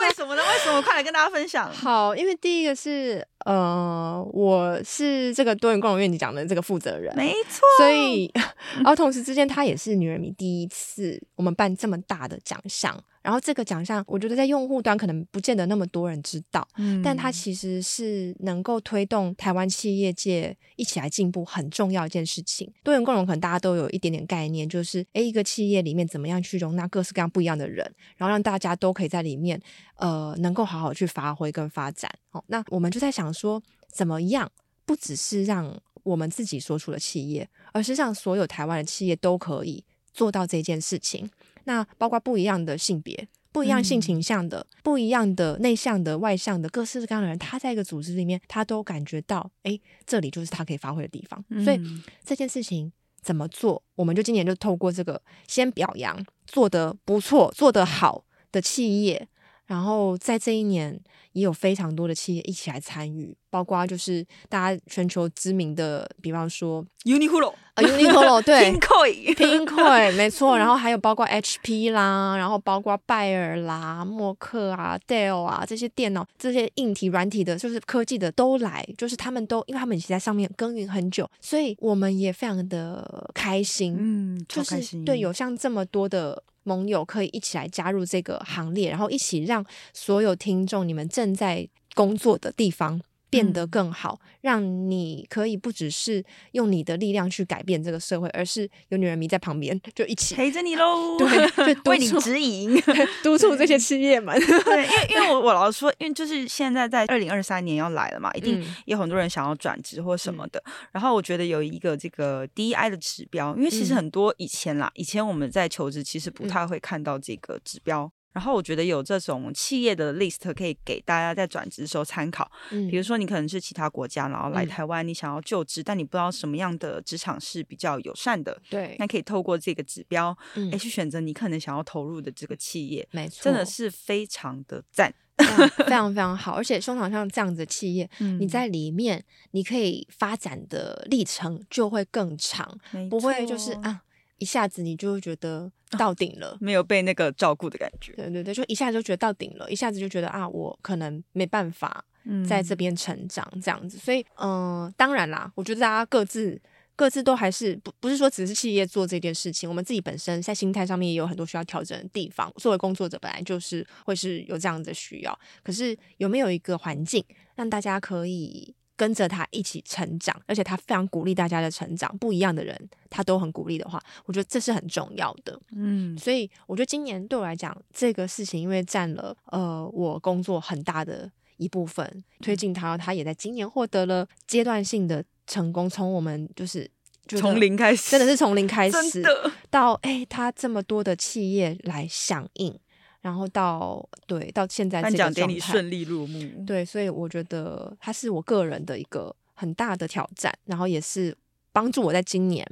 [0.02, 0.42] 为什么呢？
[0.42, 0.82] 为什么？
[0.82, 1.70] 快来跟大家分享。
[1.72, 7.62] 好，因为第一个是呃，我是这个多元共融愿景奖的这个负责人，没错。
[7.78, 8.32] 所以，
[8.78, 13.02] 然后同时之间，他也是女人迷第一次我们办这么大的奖项。
[13.26, 22.72] 然后这个奖项，我觉得在用户端可能不见得那么多人知道，嗯，但它其实是能够推动台湾企业界一起来进步很重要一件事情。
[22.84, 27.84] 多元共融可能大家都有一点点概念，就是诶，一个企业里面怎么样去容纳各式各样不一样的人，
[28.16, 29.60] 然后让大家都可以在里面
[29.96, 32.08] 呃能够好好去发挥跟发展。
[32.30, 33.60] 哦，那我们就在想说，
[33.92, 34.52] 怎么样
[34.86, 39.84] 不只是让我们自己所处的企业，而是让所有台湾的企业都可以
[40.14, 41.28] 做到这件事情。
[41.66, 51.44] 那包括不一样的性别、不一样性倾向的、嗯、不一样的内向的、外向的各式各样的人，他在一个组织里面，他都感觉到，哎，这里就是他可以发挥的地方。
[51.50, 51.80] 嗯、所以
[52.24, 59.28] 这件事情怎么做，我们就今年就透过这个，先表扬做得不错、做得好的企业，
[59.66, 61.02] 然后在这一年。
[61.36, 86.44] 也有非常多的企业一起来参与，包括就是大家全球知名的，比方说 Uniqlo 啊，Uniqlo 对，Pinkoi，Pinkoi 没错，然后还有包括 HP 啦，然后包括拜尔啦、默克啊、Dell 啊这些电脑、这些硬体、软体的，就是科技的都来，就是他们都，因为他们已经在上面耕耘很久，所以我们也非常的开心，嗯，就是对，有像这么多的。
[86.68, 89.64] 盟友可以一起来加入这个行列，然后一起让
[89.94, 102.76] 所有听众，你们正在工作的地方变得更好，嗯、让你可以不只是用你的力量去改变这个社会，而是有女人迷在旁边就一起陪着你喽，对，就 为你指引，
[103.24, 104.40] 督促这些企业们。
[104.40, 110.62] 对，因为因为我我老实说，因为就是现在在二零二三年要来了嘛，一定有很多人想要转职或什么的。
[110.66, 118.12] 嗯、然后我觉得有一个这个 DEI 的指标，因为其实很多以前啦，以前我们在求职其实不太会看到这个指标。
[118.36, 122.52] 然后我觉得有这种企业的 list 可以给大家在转职的时候参考。
[122.72, 128.62] 嗯，比如说你可能是其他国家，然后来台湾，你想要就职，嗯、但你不知道什么样的职场是比较友善的。
[128.70, 133.08] 对，那可以透过这个指标，嗯，去选择你可能想要投入的这个企业。
[133.12, 136.52] 没错，真的是非常的赞，非常非常好。
[136.56, 142.78] 而且通常像这样子的企业，嗯、你在里面你可以发展的历程就会更长，
[143.10, 144.02] 不会就是啊。
[144.38, 148.14] 一下子你就会觉得 到顶了，没有被那个照顾的感觉。
[148.14, 152.04] 对对对，就一下子就觉得到顶了，一下子就觉得啊，我可能没办法
[152.48, 153.98] 在这边成长这样子。
[153.98, 156.60] 嗯、所以，嗯、呃，当然啦，我觉得大家各自
[156.96, 162.52] 各自都还是不不是说只是企业做这件事情，我们自己本身在心态上面也有很多需要调整的地方。
[162.58, 167.24] 作为工作者，本来就是会是有这样的需要，可是有没有一个环境
[167.56, 168.74] 让大家可以？
[168.96, 172.18] 跟着他一起成长，而且他非常鼓励大家的成长。
[172.18, 175.60] 不一样的人，他都很鼓励的话，我觉得这是很重要的。
[175.76, 185.90] 嗯，所以我觉得今年对我来讲，这个事情因为占了呃我工作很大的一部分，推进他，他也在今年获得了阶段性的成功。
[185.90, 186.90] 从我们就是
[187.28, 189.24] 从零开始，真的是从零开 始，
[189.70, 192.78] 到哎，他这么多的企业来响应。
[193.26, 196.64] 然后到对到现在这个状态，颁奖典礼顺利落幕。
[196.64, 201.36] 对，所以我觉得它是我个人的一个很大的挑战，然后也是
[201.74, 202.64] 帮助我在今年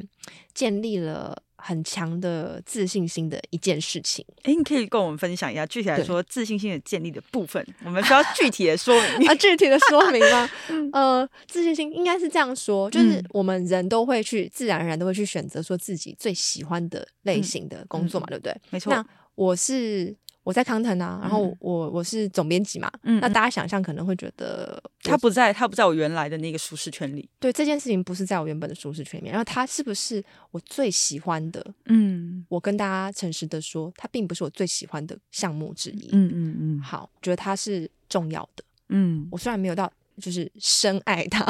[0.54, 4.24] 建立了很强的自信心的一件事情。
[4.44, 10.48] 哎，你可以跟我们分享一下，具体来说自信心的建立的部分，我们需要具体的说明 啊，具体的说明吗？
[10.94, 18.62] 呃，自信心应该是这样说，就是我们人都会去自然而然都会去选择说自己最喜欢的类型的工作嘛，嗯、对不对？
[18.70, 18.94] 没错。
[18.94, 20.16] 那我是。
[20.44, 27.30] 我在康腾啊，然后我我是总编辑嘛，嗯，那大家想象可能会觉得他不在，他不在我原来的那个舒适圈里。
[27.40, 31.66] 对，这件事情不是在我原本的舒适圈里面，然后他是不是我最喜欢的？
[31.86, 36.10] 嗯，我跟大家诚实的说，他并不是我最喜欢的项目之一。
[36.12, 38.64] 嗯嗯嗯，好，觉得他是重要的。
[38.90, 39.92] 嗯，我虽然没有到。
[40.22, 41.44] 就是深爱他，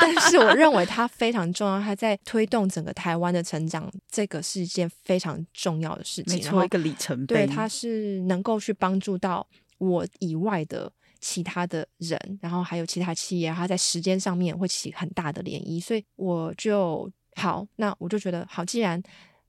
[0.00, 7.34] 但是我认为他非常重要，他在推动整个台湾的成长，这个是一件非常重要的事情，没错，一个里程碑。
[7.34, 9.46] 对，他是能够去帮助到
[9.78, 18.98] 我以外的其他的人，然后还有其他企业，他在时间上面会起很大的涟漪，所以我就好，那我就觉得好，既然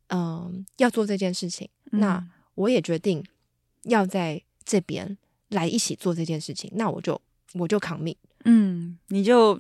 [0.08, 2.22] 嗯、呃、要做这件事情，那
[2.56, 3.24] 我也决定
[3.84, 5.18] 要在这边
[5.50, 7.20] 来一起做这件事情，那我就
[7.54, 8.18] 我就 commit。
[8.46, 9.60] 嗯，你就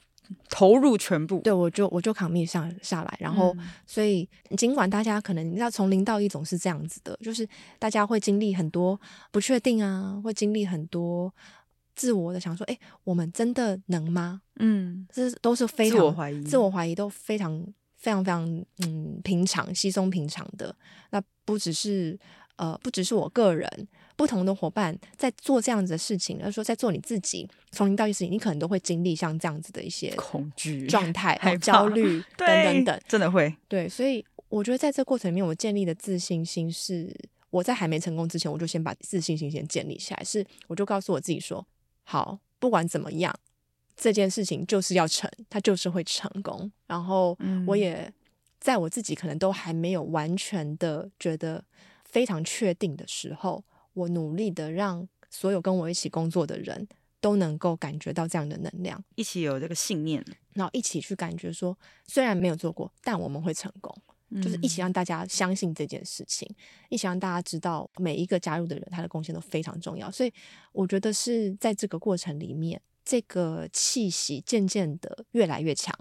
[0.50, 9.00] 投入全部，对，我就我就 commit 上下来，然后，嗯、所以尽管大家可能你知道从零到一总是这样子的，就是大家会经历很多
[9.32, 11.34] 不确定啊，会经历很多
[11.96, 14.41] 自我的想说，哎，我们真的能吗？
[14.58, 17.62] 嗯，这都是非常自我怀疑，自我怀疑都非常
[17.98, 20.74] 非常非常嗯平常稀松平常的，
[21.10, 22.17] 那不只是
[22.62, 23.67] 呃不只是我个人。
[24.17, 33.52] 不同的伙伴在做这样子的事情，而说在做你自己从零到一事情，你可能都会经历像这样子的一些恐惧状态、害怕焦虑 等等等，真的会。
[33.67, 37.12] 对，所以我觉得在这过程里面，我建立的自信心是
[37.50, 40.24] 我在还没成功之前，我就先把自信心先建立起来。
[40.24, 41.65] 是，我就告诉我自己说，
[42.04, 43.34] 好，不管怎么样，
[43.95, 46.71] 这件事情就是要成，它就是会成功。
[46.86, 48.13] 然后，我也
[48.60, 51.63] 在我自己可能都还没有完全的觉得
[52.12, 56.88] 非常确定的时候，我努力的让所有跟我一起工作的人
[57.19, 63.95] 都能够感觉到这样的能量，一起有这个信念，然后一起去感觉说，虽然没有做过，但我们会成功。
[64.41, 66.50] 就是一起让大家相信这件事情，
[66.88, 70.10] 一起让大家知道每一个加入的人他的贡献都非常重要。
[70.10, 70.32] 所以
[70.71, 75.93] 我觉得是在这个过程里面，这个气息渐渐的越来越强，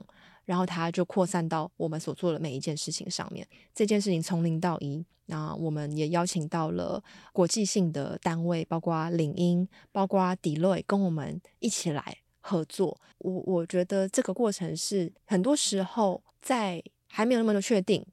[0.50, 3.46] 然后它就扩散到我们所做的每一件事情上面。
[3.72, 7.00] 这件事情从零到一，那我们也邀请到了
[7.32, 13.00] 国际性的单位，包括领英，包括 d e l o y 跟我们一起来合作。
[13.18, 18.04] 我我觉得这个过程是很多时候在还没有那么的确定。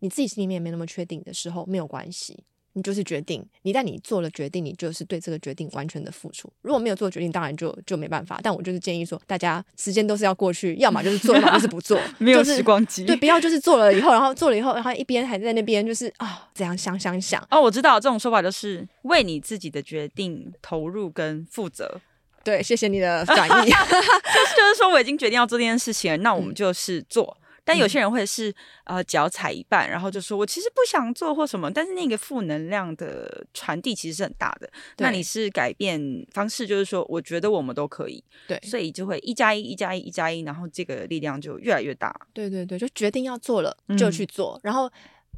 [0.00, 2.44] 你自己心里面也没那么确定的时候，没有关系，
[2.80, 3.44] 你就是决定。
[3.62, 6.50] 你但你做了决定，你就是对这个决定完全的付出。
[6.62, 8.40] 如果没有做决定，当然就就没办法。
[8.42, 13.04] 但我就是建议说，大家时间都是要过去，要么就是做，要么就是不做， 没有时光机。
[13.04, 17.46] 对，不要就是做了以后，然后做了以后，然后一边还在那边就是啊、哦，这样想想想。
[17.50, 22.00] 哦，我知道这种说法就是为你自己的决定投入跟负责。
[22.42, 27.36] 对，谢谢你的转译， 就是就是说我已经决定要做这件事情了，那我们就是做。
[27.36, 28.52] 嗯但有些人会是
[28.84, 34.70] 呃脚踩一半，然后就说我其实不想做或什么，但是那个负能量的传递其实是很大的。
[34.98, 36.00] 那你是改变
[36.32, 42.14] 方式，就是说我觉得我们都可以，对，所以就会一加一，一加一，一加一，然后这个力量就越来越大。
[42.32, 44.90] 对对对，就决定要做了就去做，嗯、然后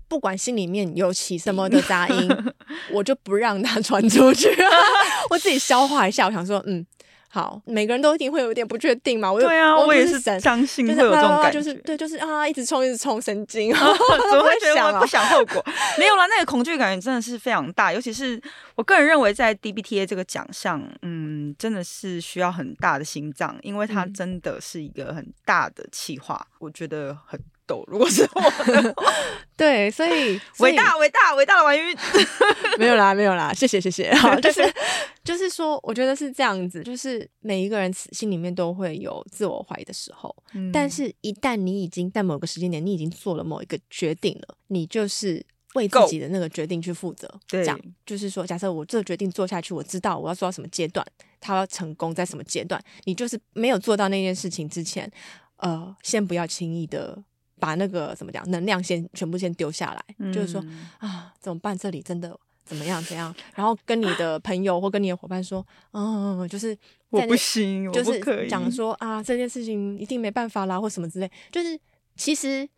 [0.08, 2.30] 不管心里面有起什么的 杂音，
[2.92, 4.48] 我就不让它传出去，
[5.30, 6.26] 我自己消化一下。
[6.26, 6.86] 我想说，嗯。
[7.34, 9.32] 好，每个人都一定会有点不确定嘛。
[9.32, 15.64] 我对啊，我也是神相信会有这种感觉，就是对，就是啊，一直冲，一直冲，神经， 怎么会觉得我不想后果？
[15.98, 18.38] 没有啦，那个恐惧感真的是非常大，尤其是
[18.74, 27.40] 我个人认为，在 DBTA 这个奖项，嗯，真的是需要很大的心脏，因为它真的是一个很大的企划，我觉得很。
[27.86, 28.42] 如果是我，
[29.56, 31.96] 对， 所以伟大伟大伟大的婉諭，
[32.78, 34.12] 没有啦，没有啦，谢谢谢谢。
[34.14, 34.74] 好，就是
[35.22, 47.28] 就是说，我觉得是这样子，就是每一个人心里面都会有自我怀疑的时候，嗯、但是一旦你已经在某个时间点，你已经做了某一个决定了，你就是为自己的那个决定去负责。
[47.46, 51.06] 对，这样就是说，假设我这个决定做下去，我知道我要做到什么阶段，
[51.40, 55.10] 他要成功在什么阶段，你就是没有做到那件事情之前，
[55.56, 57.22] 呃，先不要轻易的。
[57.62, 60.60] 把那个怎么讲，能量先全部先丢下来，嗯、就是说
[60.98, 61.78] 啊，怎么办？
[61.78, 63.00] 这里真的怎么样？
[63.04, 63.32] 怎样？
[63.54, 66.76] 然后跟你的朋友或跟你的伙伴说，嗯，就是
[67.10, 71.30] 我不行，我不可以，就是讲说啊，这件事情一定没办法啦，或什么之类。
[71.52, 71.78] 就是
[72.16, 72.68] 其实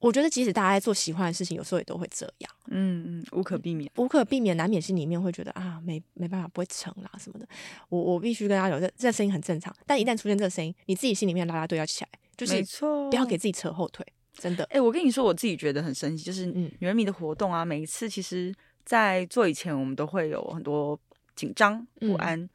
[0.00, 2.50] 我觉得，即使大家在做喜欢的事情，有时候也都会这样。
[2.70, 7.46] 嗯嗯，无可避免，无可避免，难免心里面会觉得啊，没没办法，不会成啦什么的。
[7.88, 9.72] 我我必须跟大家讲，这这声音很正常。
[9.86, 12.62] 但一旦出现这个声音，你自己心里面拉拉队要起来，就是
[13.10, 14.04] 不要给自己扯后腿。
[14.36, 18.52] 真的，哎、欸，我跟你说，我自己觉得很神奇，就是女人迷的活动啊，嗯、每一次其实，
[18.84, 20.98] 在做以前，我们都会有很多
[21.36, 22.50] 紧张不安，嗯、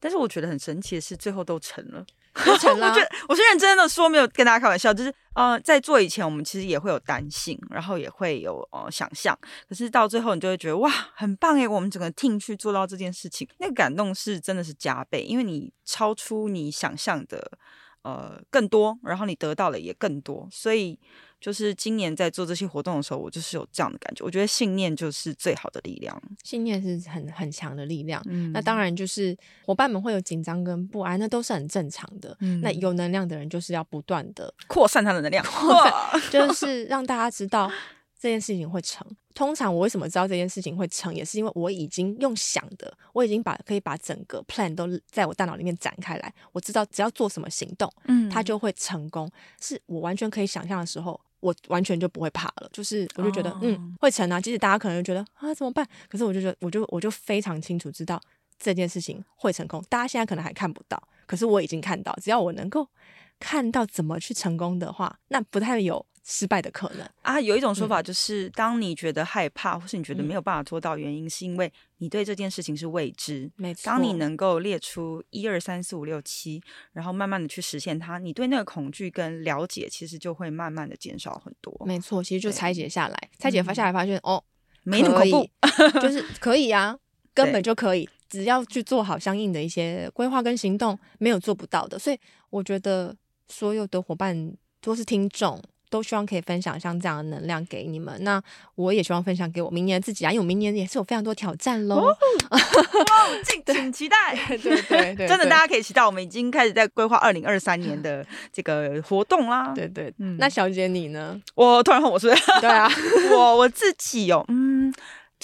[0.00, 2.04] 但是我觉得很神奇的是，最后都成了，
[2.44, 2.88] 都成了。
[2.88, 9.36] 我觉得我是认真的说，没有跟大家开玩笑，就是呃，在做以前，我们其实也会有担心，然后也会有呃想象，
[9.68, 17.50] 可是到最后，你就会觉得哇，很棒哎，我们整个 team 去做到这件事情，那个感动是真的是加倍，因为你超出你想象的。
[18.04, 20.98] 呃，更多，然后你得到的也更多，所以
[21.40, 24.22] 就是今年在做这些活动的时候，我就是有这样的感觉。
[24.22, 28.22] 我觉得信念就是最好的力量，信念是很很强的力量。
[28.26, 32.36] 嗯，那当然就是伙伴们会有紧张跟不安，那都是很正常的。
[32.40, 37.72] 嗯，那有能量的人就是要不断的扩散他的能量，扩散 就是让大家知道。
[38.24, 39.06] 这件事情会成。
[39.34, 46.34] 通常我为什么知道这件事情会成，也是因为我已经用想的，我已经把可以把整个 plan 都在我大脑里面展开来。
[46.52, 49.30] 我知道只要做什么行动，嗯，它就会成功。
[49.60, 52.70] 是我完全可以想象的时候，我完全就不会怕了。
[52.72, 54.40] 就是我就觉得，哦、嗯，会成啊。
[54.40, 55.86] 即使大家可能就觉得啊，怎么办？
[56.08, 58.18] 可是我就觉得，我就我就非常清楚知道
[58.58, 59.84] 这件事情会成功。
[59.90, 62.16] 大家现在可能还看不到，可是我已经看到。
[62.22, 62.88] 只要我能够
[63.38, 66.06] 看到怎么去成功的话，那不太有。
[66.26, 73.50] 失败的可能啊，有一种说法就是，当你觉得害怕，或是你觉得没有办法做到，原因是因为你对这件事情是未知。
[73.56, 73.82] 没错。
[73.84, 76.62] 当你能够列出一二三四五六七，
[76.94, 81.78] 然后慢慢的去实现它，你对那个恐惧跟了解，其实就会慢慢的减少很多。
[81.84, 84.42] 没错，其实就拆解下来，拆解发下来发现，哦，
[84.82, 85.48] 没那么恐怖，
[86.00, 86.98] 就是可以啊，
[87.34, 91.98] 根本就可以，只要去做好相应的一些规划跟行动，没有做不到的。
[91.98, 92.18] 所以
[92.48, 93.14] 我觉得
[93.48, 95.62] 所有的伙伴都是听众。
[95.94, 98.12] 都希望可以分享像这样的能量给你们。
[98.24, 98.42] 那
[98.74, 102.08] 我也希望分享给我明年自己啊，因为我明年也是有非常多挑战喽。
[102.50, 102.58] 哦，
[103.46, 104.34] 敬请期待。
[104.48, 109.72] 对对对，对，真的大家可以期待，我们已经开始在规划二零二三年的这个活动啦。
[109.72, 111.40] 对对，嗯，那小姐你呢？
[111.54, 112.26] 我突然问我是？
[112.60, 112.90] 对啊，
[113.30, 114.92] 我我自己有嗯。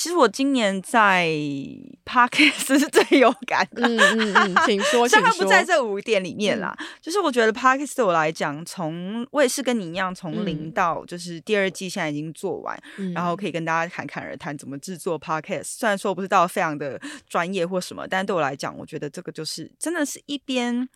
[0.01, 1.29] 其实我今年在
[2.09, 15.65] Podcast 是最有感的，嗯嗯嗯，请说， 虽然它不在这五点里面啦，嗯、就是我觉得 Podcast 对我来讲，从我也是跟你一样，从零到就是第二季现在已经做完，嗯、然后可以跟大家侃侃而谈怎么制作 Podcast。
[15.65, 16.99] 虽然说不知道非常的
[17.29, 20.89] 专业或什么，但是对我来讲，我觉得这个就是真的是一边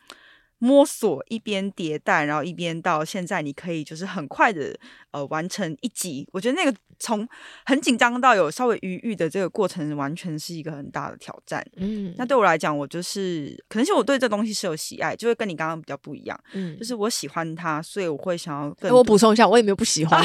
[0.65, 4.75] 摸索一边迭代，然后一边到现在你可以就是很快的
[5.11, 6.75] 呃完成一集，我觉得那个。
[6.97, 7.29] 从
[7.67, 11.63] 很紧张到有稍微余裕的这个过程，完全是一个很大的挑战。
[11.77, 16.41] 嗯，那对我来讲，我就是可能是我对这东西是有喜爱，就会跟你刚刚比较不一样。
[16.53, 18.95] 嗯，就是我喜欢它，所以我会想要更。
[18.95, 20.23] 我补充一下，我也没有不喜欢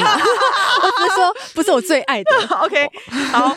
[1.10, 2.30] 说不是我最爱的。
[2.60, 2.88] OK，
[3.32, 3.54] 好，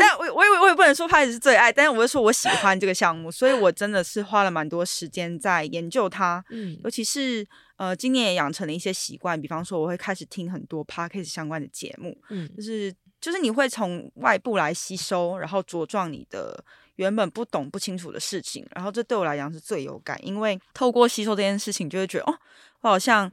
[0.00, 6.44] 但我我也我也不能说它也是最爱，但是我会说我喜欢这个项目，所以我真的是花了蛮多时间在研究它。
[6.50, 7.46] 嗯，尤其是。
[7.76, 22.38] 呃，今年也养成了一些习惯，比方说我会开始听很多 podcast 相关的节目，嗯，就是就是你会从外部来吸收，然后茁壮你的原本不懂不清楚的事情，然后这对我来讲是最有感，因为透过吸收这件事情，就会觉得哦，
[22.82, 23.28] 我好像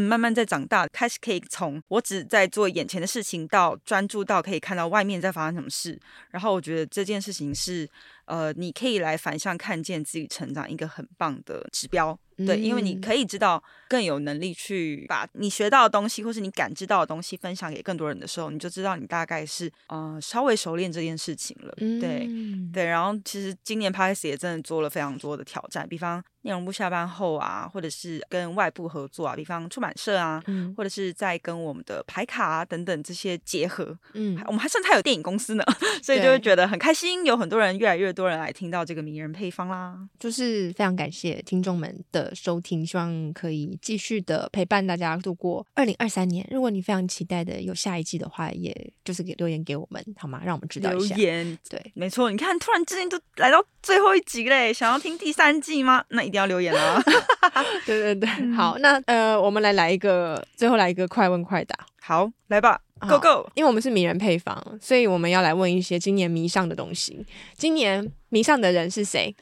[0.00, 5.98] 慢慢在长大，开始可以从我只在做眼前的事情，到专注到可以看到外面在发生什么事，
[6.30, 7.88] 然后我觉得这件事情是
[8.28, 12.18] 呃，你可以来反向看见自己成长一个很棒的指标。
[12.46, 21.74] 对，因为你可以知道更有能力去把你学到的东西，或是你感知到的东西分享给更多人的时候，你就知道你大概是呃稍微熟练这件事情了。
[22.00, 33.98] 对、嗯、对，然后其实今年 Podcast 也真的做了非常多的挑战，比方内容部下班后啊，或者是跟外部合作啊，比方出版社啊，嗯、或者是在跟我们的排卡啊等等这些结合。
[34.14, 35.64] 嗯，我们还甚至还有电影公司呢，
[36.04, 42.34] 所以就会觉得很开心，有很多人，越来越多人来听到这个名人配方啦，就是非常感谢听众们的。
[42.34, 46.44] 收听，希望可以继续的陪伴大家度过二零二三年。
[46.50, 50.40] 如果你非常期待的有下一季的话，也就是给留言给我们好吗？
[50.44, 51.14] 让我们知道一下。
[51.14, 52.28] 留言对，没错。
[52.28, 56.04] 你看，突然之间就来到最后一集嘞，想要听第三季吗？
[56.08, 57.02] 那一定要留言啊！
[57.86, 61.76] 对对对，嗯、好，那呃，我们来来一个，最后来一个快问快答。
[62.00, 63.50] 好，来吧，Go Go！
[63.54, 67.24] 因为我们是迷人配方，所以我们要来问一些今年迷上的东西。
[67.56, 69.34] 今年迷上的人是谁？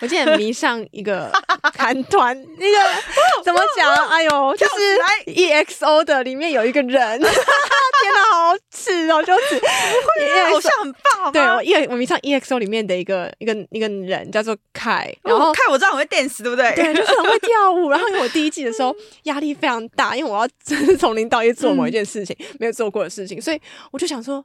[0.00, 1.30] 我今年迷上一个
[1.78, 4.08] 韩团，那个怎么讲？
[4.08, 7.32] 哎呦，就是 EXO 的里面有一个人，天
[8.12, 9.56] 哪，好耻哦，就是
[10.52, 16.74] 偶像很棒，对，我 E 我迷上 EXO 里面的一个一个一个人叫做凯，然后凯我知道很会 dance，对不对？
[16.74, 17.90] 对， 就是很会跳舞。
[17.90, 18.94] 然后因为我第一季的时候
[19.24, 24.44] 压力非常大，因为我要真的从零到一做某一件事情， 没有做过的事情，所以我就想说，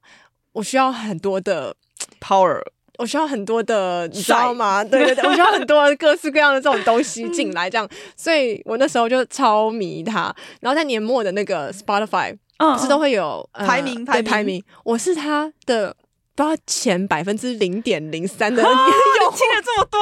[0.51, 1.75] 我需要很多的
[2.21, 2.61] power。
[2.99, 4.83] 我需要很多的，你知道吗？
[4.83, 10.33] 对对对，我需要很多各式各样的这种东西进来，这样，所以我那时候就超迷他。
[10.61, 15.95] 然后在年末的那个 Spotify，不是都会有排名排排名，我是他的
[16.35, 19.99] 不知道前百分之零点零三的，有听了这么多，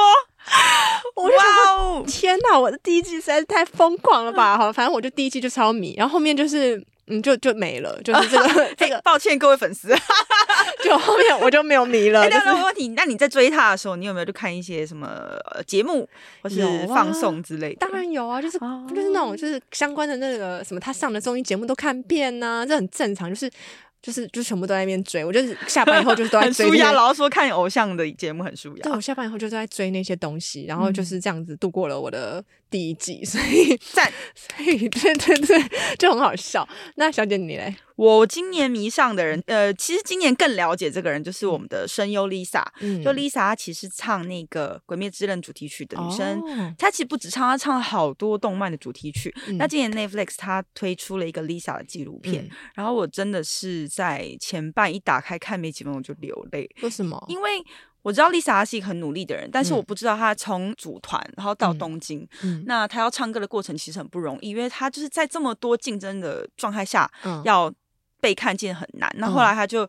[1.24, 2.04] 哇哦！
[2.06, 4.56] 天哪，我的第一季实在是太疯狂了吧？
[4.58, 6.84] 好，反正我就第一季就超迷，然后后面就是。
[7.06, 9.00] 嗯，就就没了，就是这个 这个。
[9.02, 9.88] 抱歉各位粉丝，
[10.84, 12.28] 就后面我就没有迷了。
[12.28, 15.36] 那没问题，那你在追他的时候，你有没有去看一些什么
[15.66, 16.08] 节目
[16.42, 17.76] 或是放送之类的？
[17.80, 18.58] 当然有啊，就是
[18.94, 23.50] 就是那种就是相关的那个什么，他上的综艺节目都看遍呐，这很正常，就是。
[24.02, 26.66] 就是就全部都在那边追，我就是下班以后就是都在追。
[26.66, 28.82] 很舒压，然后说看偶像的节目很舒压。
[28.82, 35.64] 对，我下班以后就在追那些东西，然后就是这样子度过了我的第一季，所以赞，所以对对对，
[35.98, 36.68] 就很好笑。
[36.96, 37.76] 那小姐你嘞？
[38.02, 42.64] 我今年迷上的人，呃，其实今年更了解这个人，就是我们的声优 Lisa。
[42.80, 49.32] 嗯，就 Lisa，她其实唱那个《鬼灭之刃》主题曲的女生，哦、她其实不止唱，她唱了好多动漫的主题曲。
[49.46, 56.68] 嗯、那今年 Netflix 她推出了一个 Lisa 的纪录片，嗯、然后我真的是在前半一打开看没几分钟我就流泪。
[56.82, 57.24] 为什么？
[57.28, 57.64] 因为
[58.02, 67.08] 我知道 Lisa 是一个很努力的人，但是我不知道她从组团然后到东京，嗯、那她要唱歌的过程其实很不容易，因为她就是在这么多竞争的状态下
[67.44, 67.72] 要。
[68.22, 69.86] 嗯被看见很难，那后来他就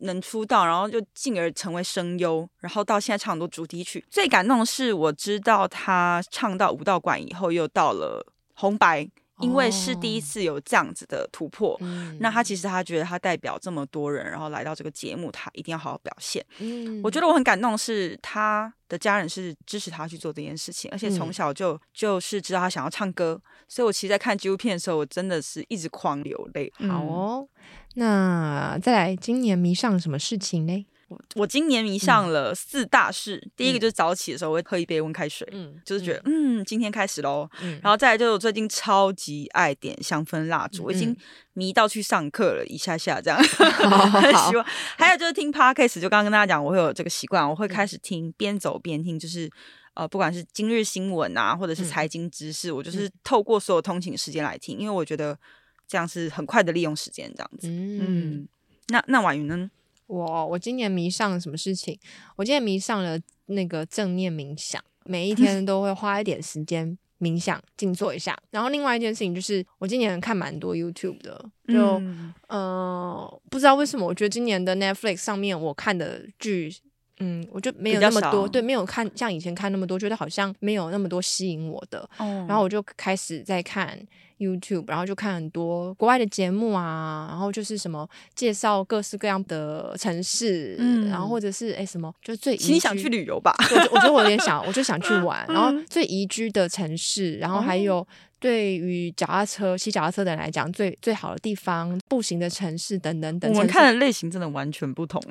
[0.00, 4.04] 能出道，然后就进而成为声优，然后到现在唱很多主题曲。
[4.10, 8.22] 最感动的是，我知道他唱到武道馆以后，又到了
[8.52, 9.08] 红白
[9.40, 16.44] 因为是第一次有这样子的突破，嗯、那他其实他觉得他代表这么多人，然后来到这个节目，他一定要好好表现。
[16.58, 26.72] 嗯，我觉得我很感动，是他的家人是支持他去做这件事情，而且从小就、嗯、就是知道他想要唱歌，所以我其实，在看纪录片的时候，我真的是一直狂流泪。
[26.88, 27.48] 好哦，
[27.94, 30.86] 那再来，今年迷上什么事情呢？
[31.34, 41.16] 我今年迷上了四大事，嗯、第一个就是早起的时候我会喝一杯温开水，嗯，就是觉得嗯，今天开始喽，嗯，然后再来就是我最近超级爱点香氛蜡烛，嗯、我已经
[41.52, 44.64] 迷到去上课了，一下下这样，很喜欢。
[44.96, 49.50] 还有就是听 podcast，就刚刚跟大家讲，我会有这个习惯，我会开始听，边走边听，就是
[49.94, 53.10] 呃，不管是今日新闻啊，或者是财经知识，嗯、我就是。
[53.22, 55.38] 透过所有通勤时间来听，因为我觉得
[55.86, 57.68] 这样是很快的利用时间，这样子。
[57.68, 58.48] 嗯，嗯，
[58.88, 59.70] 那那婉云呢？
[60.10, 61.96] 我我今年迷上了什么事情？
[62.34, 68.36] 我今年迷上了那个正念冥想，每一天都会花一点时间冥想静坐一下。
[68.50, 76.74] 然后另外一件事情就是，我今年看蛮多 YouTube 的，就、嗯、呃不知道为什么，我觉得今年的 Netflix 上面我看的剧，
[77.20, 82.08] 嗯，我就没有那么多，对，没有看像以前看那么多，觉得好像没有那么多吸引我的。
[82.18, 83.98] 嗯、然后我就开始在看。
[84.40, 93.54] YouTube，然后就看很多国外的节目啊，然后就是什么介绍各式各样的城市，嗯，然后或者是哎什么，就最宜居，你想去旅游吧？
[93.70, 98.06] 我我觉得我有点想，我就想去玩， 然后最宜居的城市，然后还有
[98.40, 103.52] 对于脚踏车、骑脚踏车的人来讲最最好的地方，步行的城市等等等。
[103.52, 105.22] 我们看的类型真的完全不同，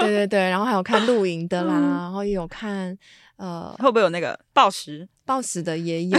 [0.00, 2.96] 对对对，然后还有看露营的啦，然后也有看。
[3.36, 5.08] 呃，会不会有那个暴食？
[5.24, 6.16] 暴食的也有，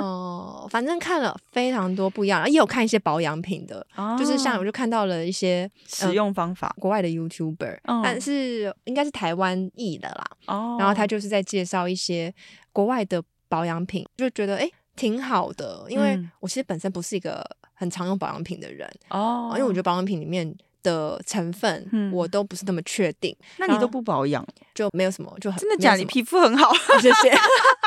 [0.00, 12.32] 哦、呃，反正看了非常多不一样，也有看一些保养品的，哦、就是像我就看到了一些使用方法，呃、国外的 YouTuber，、哦、但是应该是台湾裔的啦，哦，然后他就是在介绍一些
[12.72, 14.66] 国外的保养品，就觉得哎
[14.96, 20.54] 挺好的，因为我其实本身不是一个很常用保养品的人，哦，因为我觉得保养品里面。
[20.82, 23.36] 的成分，我都不是那么确定。
[23.58, 24.42] 那你都不保养，
[24.74, 25.98] 就没有什么，就很真的假的？
[25.98, 26.72] 你皮肤很好，
[27.02, 27.30] 谢谢。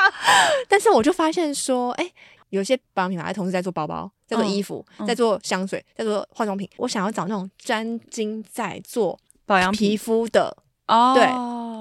[0.70, 2.08] 但是我就发现说，哎，
[2.50, 6.70] 有些保养品牌同时在做包包，在做衣服，在做香水，在做化妆品。
[6.76, 11.26] 我想要找那种专精在做保养皮肤的哦，对，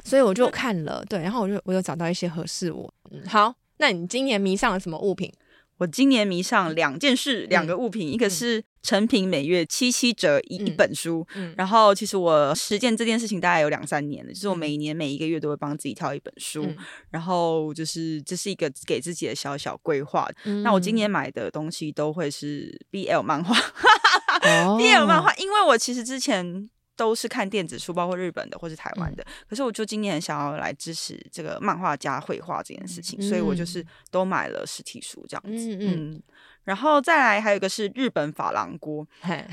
[0.10, 2.92] 所以我就看了，对，然后我就我有找到一些合适我。
[3.12, 3.54] 嗯好，
[3.84, 5.30] 那你今年迷上了什么物品？
[5.78, 8.64] 我今年迷上两件事，两个物品，一个是。
[8.84, 11.52] 成品每月七七折一一本书，嗯。
[11.52, 16.76] 嗯、然后其实我实践这件事情大概有两三年了，就是我每一年每一个月都会帮自己挑一本书，嗯、
[17.10, 20.30] 然后就是这是一个给自己的小小规划。
[20.44, 35.80] 嗯、那我今年买的东西都会是 BL 漫画，哦、 BL 漫画，因为我其实之前都是看电子书，包括日本的或是台湾的，嗯、可是我就今年想要来支持这个漫画家绘画这件事情，嗯、所以我就是都买了实体书这样子，嗯。
[35.80, 36.24] 嗯嗯。
[36.64, 39.06] 然后再来还有一个是日本珐琅锅，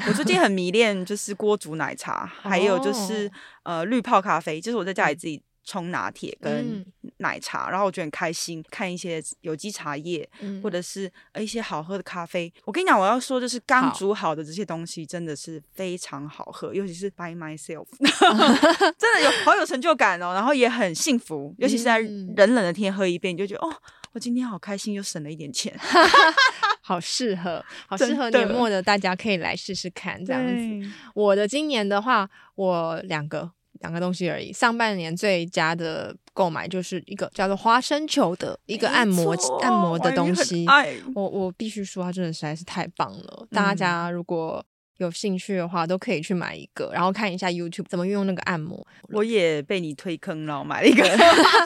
[0.06, 3.28] 我最近很迷恋就是锅煮奶茶，还有就是
[3.64, 6.84] 呃绿泡咖啡，就是我在家里自己冲拿铁跟
[7.18, 10.28] 奶茶，然后我觉得很开心，看一些有机茶叶
[10.60, 11.08] 或者是
[11.38, 12.52] 一些好喝的咖啡。
[12.64, 17.86] 我跟你讲，我要说就是刚煮好的这些东西真的是非常好喝，尤其是 by myself，
[18.98, 23.72] 真的有好有成就感哦，然后也很幸福，尤其是在冷冷的天喝一杯，你就觉得哦，
[24.10, 25.78] 我今天好开心，又省了一点钱。
[26.82, 30.52] 好适合，好适合年末的，大家可以来试试看这样子。
[30.56, 30.90] 对。
[31.14, 34.52] 我的今年的话，我两个两个东西而已。
[34.52, 40.66] 上半年最佳的购买就是一个叫做花生球的一个按摩按摩的东西。
[41.14, 43.38] 我我必须说，它真的实在是太棒了。
[43.42, 44.64] 嗯、大家如果
[44.98, 48.86] 有兴趣的话，都可以去买一个，然后看一下 YouTube 怎么用那个按摩。
[49.08, 51.02] 我也被你推坑了，买了一个，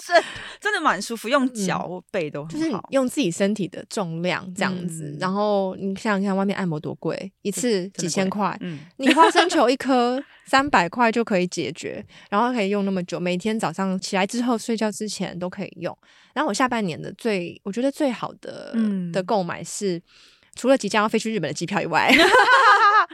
[0.00, 0.12] 是
[0.64, 5.10] 真的蛮舒服，用脚或背都很好，就是用自己身体的重量这样子。
[5.10, 15.94] 嗯、然后你想想看，外面按摩多贵，一次几千块，嗯，你花生球一颗 三百块就可以解决，然后可以用那么久，每天早上起来之后睡觉之前都可以用。
[16.32, 20.00] 然后我下半年的最，我觉得最好的、嗯、的购买是，
[20.56, 22.10] 除了即将要飞去日本的机票以外。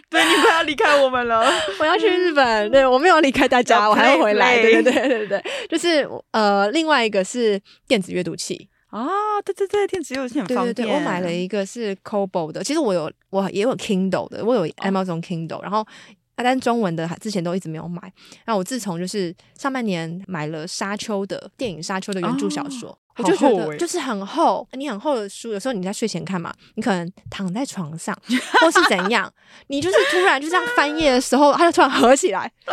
[0.09, 1.45] 对，你快要离开我们了，
[1.79, 2.71] 我要去日本。
[2.71, 4.61] 对，我没有离开大家，我还要回来。
[4.61, 9.07] 对对对对对，就是呃，另外一个是电子阅读器啊，
[9.45, 10.75] 对对对，电子阅读器很方便。
[10.75, 15.87] 对对对，我买了一个是 Kobo 的，其实我有我也有 Kindle 的，我有 Amazon Kindle，然后
[16.35, 18.01] 但中文的之前都一直没有买。
[18.45, 22.99] 然后我自从就是上半年买了沙丘的电影《沙丘》的原著小说。
[23.23, 28.17] 我就觉得就是很厚，你很厚的书，有时候你在睡前看嘛，你可能躺在床上
[28.61, 29.33] 或是怎样，
[29.69, 32.51] 你就是突然就这样翻页的时候，它就突然合起来，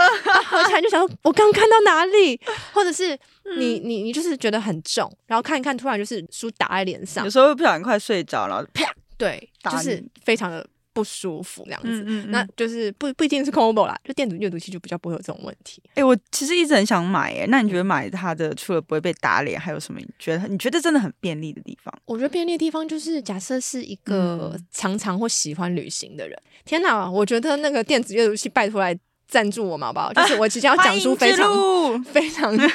[0.46, 2.40] 合起来就想说我刚看到哪里，
[2.74, 3.18] 或者是
[3.58, 8.86] 你你你就是觉得很重，然后看一看，突然就是书打在脸上，有时候会不小心快睡着了，啪。
[9.18, 10.64] 对，就是非常的
[10.98, 11.90] 不舒服这样子。
[11.90, 15.80] 嗯嗯嗯那就是不不一定是 Kobo 啦，就电子阅读器就比较不会有这种问题。
[15.90, 20.00] 哎、欸，我其实一直很想买哎，那你觉得买它的除了不会被打脸，还有什么？
[20.00, 21.94] 你觉得你觉得真的很便利的地方？
[22.06, 30.14] 我觉得便利的地方就是，假设是一个常常或喜欢旅行的人，嗯、天哪，我觉得那个电子阅读器拜托来赞助我嘛好不好？
[30.14, 32.58] 就是我即将要讲出 非常、啊、非常。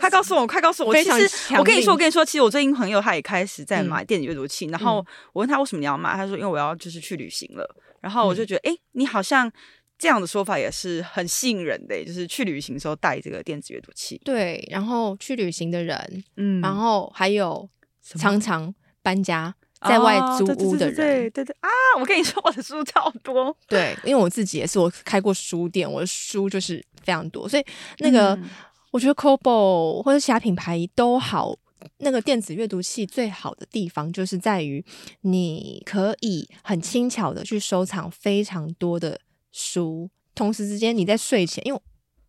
[0.00, 0.46] 快告诉我！
[0.46, 0.94] 快告诉我！
[0.94, 7.76] 其实我跟你说，我跟你说，其实我最近朋友他也开始在买电子阅读器，嗯、然后我问他为什么你要买，他说因为我要就是去旅行了。
[8.00, 9.52] 然后我就觉得，哎、嗯，你好像
[9.98, 14.18] 这样的说法也是很吸引人的，就是去旅行的时候带这个电子阅读器。
[14.24, 17.68] 对，然后去旅行的人，嗯，然后还有
[18.02, 19.54] 常常搬家
[19.86, 21.68] 在外租屋的人，哦、对，对，对，对，对对啊！
[21.98, 23.54] 我跟你说，我的书超多。
[23.68, 27.64] 对，因为我自己也是，我开过书店，我的书就是非常多，所以
[27.98, 28.34] 那个。
[28.34, 28.48] 嗯
[28.90, 31.56] 我觉得 Kobo 或者其他品牌都好，
[31.98, 34.84] 那个电子阅读器最好的地方就是在于
[35.22, 39.20] 你可以很轻巧的去收藏非常多的
[39.52, 41.80] 书，同时之间你在睡前，因为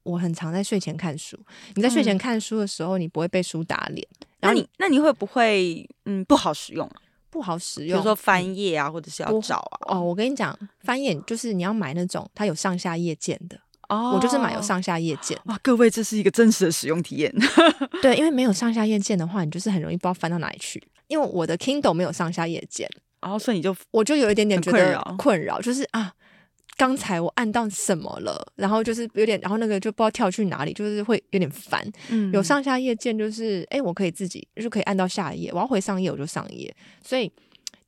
[0.03, 1.38] 我很常在睡前看书，
[1.76, 4.07] 你在睡前看书的时候，你不会被书打脸。
[4.20, 6.89] 嗯、然后你那你会不会嗯不好使用？
[7.30, 9.95] 不好使用，比如说翻页啊，或者是要找啊？
[9.95, 13.59] 哦，我跟你讲，翻页就是你要买那种它有上下页键的。
[13.94, 15.60] Oh, 我就是买有上下页键哇！
[15.62, 17.30] 各位，这是一个真实的使用体验。
[18.02, 20.82] 对，因为没有上下页键的话，你就是很容易不知道翻到哪里去。
[21.08, 22.89] 因为我的 Kindle 没有上下页键，
[23.20, 26.14] 然后所以你就我就有一点点觉得困扰，就是啊，
[26.78, 31.86] 刚才我按到什么了，然后就是有点，然后那个就不知道跳去哪里，就是会有点烦。
[32.08, 36.74] 嗯，有上下页键就是，哎，我可以自己就可以按到下一页，我要回上页我就上页。
[37.04, 37.30] 所以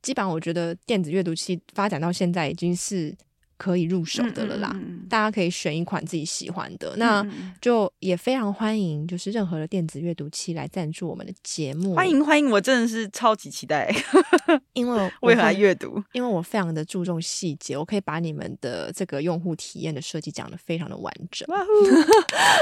[0.02, 3.16] 基本上我觉得电子阅读器发展到现在已经是。
[3.56, 7.24] 可以入手的了啦，嗯嗯嗯，大家可以选一款自己喜欢的，那
[7.60, 11.94] 就也非常欢迎，就是任何的电子阅读器来赞助我们的节目。
[11.94, 13.94] 欢迎欢迎，我真的是超级期待，
[14.74, 21.46] 因为我 也来阅读，因为我非常的注重细节，我可以把你们的这个用户体验的设计讲得非常的完整。
[21.48, 21.70] 哇呼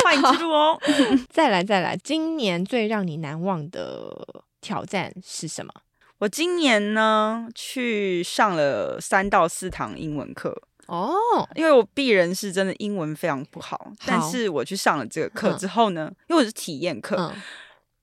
[0.04, 0.78] 欢迎记录哦！
[1.30, 5.72] 再来再来，今年最让你难忘的挑战是什么？
[6.18, 10.62] 我今年呢去上了三到四堂英文课。
[10.92, 17.32] 哦，oh, 因为我鄙人是真的英文非常不好，好，但是我去上了这个课之后呢，嗯、因为我是体验课，嗯、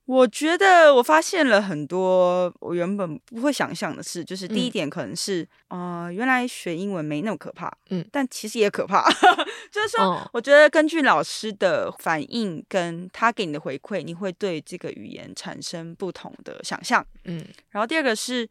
[0.06, 9.08] 我觉得我发现了很多我原本不会想象的事，就是第一点可能是，嗯、呃，原来学英文没那么可怕，嗯，但其实也可怕，
[9.70, 18.50] 就是说，嗯、我觉得根据老师的反应跟他给你的回馈，你会对这个语言产生不同的想象，嗯，然后第二个是。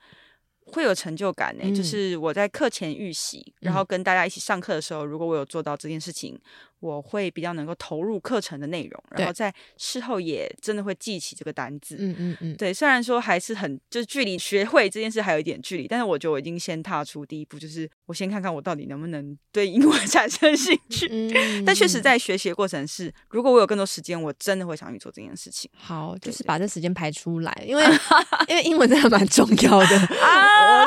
[0.71, 6.39] 会有成就感呢，嗯、就是我在课前预习，然后跟大家一起上课的时候，嗯、如果我有做到这件事情。
[6.79, 11.97] 我会比较能够投入课程的内容，然后在事后也真的会记起这个单字。
[11.99, 21.07] 嗯嗯嗯，对，虽然说还是很就是距离学会这件事还有一点距离，但是我觉得我已经先踏出第一步，就是我先看看我到底能不能对英文 产生兴趣。
[21.11, 25.69] 嗯，但确实在学习的过程是，如果我有更多时间，我真的会想去做这件事情。
[25.75, 27.83] 好，就是把这时间排出来，因为
[28.47, 30.85] 因为英文真的蛮重要的啊。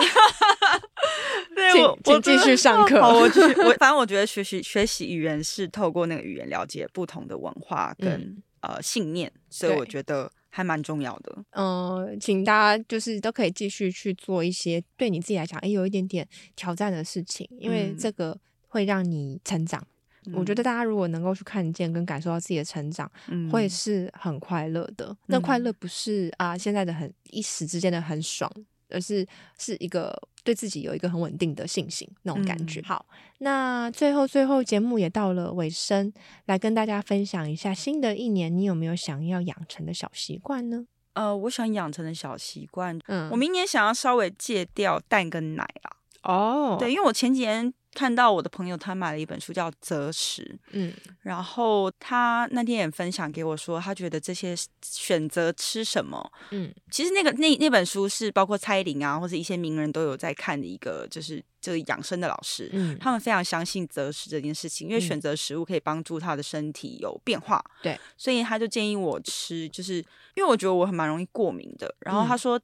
[1.55, 3.00] 对，我我继续上课。
[3.00, 3.61] 好，我继续。
[3.61, 11.44] 我 反正我觉得学习学习语言是透过那个语言了解不同的文化跟、嗯、呃信念，所以我觉得还蛮重要的。
[11.50, 16.26] 嗯、呃，请大家就是都可以继续去做一些对你自己来讲，哎，有一点点
[16.57, 18.38] 挑战的事情，因为这个
[18.68, 19.84] 会让你成长。
[20.26, 25.07] 嗯、我觉得大家如果能够去看见跟感受到自己的成长，嗯、会是很快乐的。
[25.07, 28.48] 嗯、那快乐不是啊，现在的很一时之间的很爽。
[28.93, 29.26] 而是
[29.59, 32.80] 是一个对自己有一个很稳定的信心那种感觉。
[32.80, 33.07] 嗯、好，
[33.38, 36.12] 那最后最后节目也到了尾声，
[36.47, 40.86] 来跟大家分享一下新的一年你有没有想要养成的小习惯呢？
[41.14, 45.97] 呃，我想养成的小习惯，嗯，我明年想要稍微戒掉蛋跟奶啊。
[46.22, 47.74] 哦，对，因为我前几年。
[47.95, 69.97] 看到我的朋友，他买了一本书叫《择食》，嗯，然后他那天也分享给我说，他觉得这些选择吃什么，嗯，其实那个那那本书是包括蔡林啊，或者一些名人都有在看的一个，就是这个养生的老师，嗯，他们非常相信择食这件事情，因为选择食物可以帮助他的身体有变化，对，所以他就建议我吃，就是
[70.34, 72.59] 因为我觉得我很蛮容易过敏的，然后他说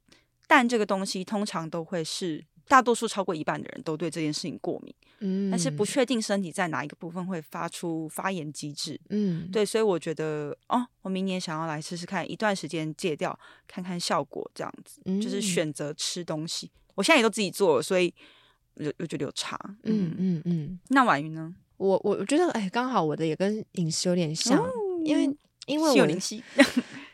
[0.47, 2.43] 蛋这个东西通常都会是。
[2.69, 18.13] 大多数超过一半的人都对这件事情过敏，嗯，但是不确定身体在哪一个部分会发出发炎机制，嗯，对，所以我觉得哦，我明年想要来试试看，一段时间戒掉，看看效果，这样子，嗯，就是选择吃东西，我现在也都自己做了，所以
[18.99, 20.79] 我觉得有差，嗯嗯嗯。
[20.89, 21.53] 那婉瑜呢？
[21.77, 24.71] 我我我觉得哎，刚好我的也跟饮食有点像，哦，
[25.03, 26.07] 因为因为我。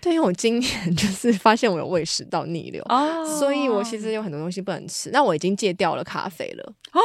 [0.06, 5.10] 对，因为我今年 就是发现我有胃食道逆流哦，所以我其实有很多东西不能吃。
[5.10, 7.02] 那我已经戒掉了咖啡了啊，哦、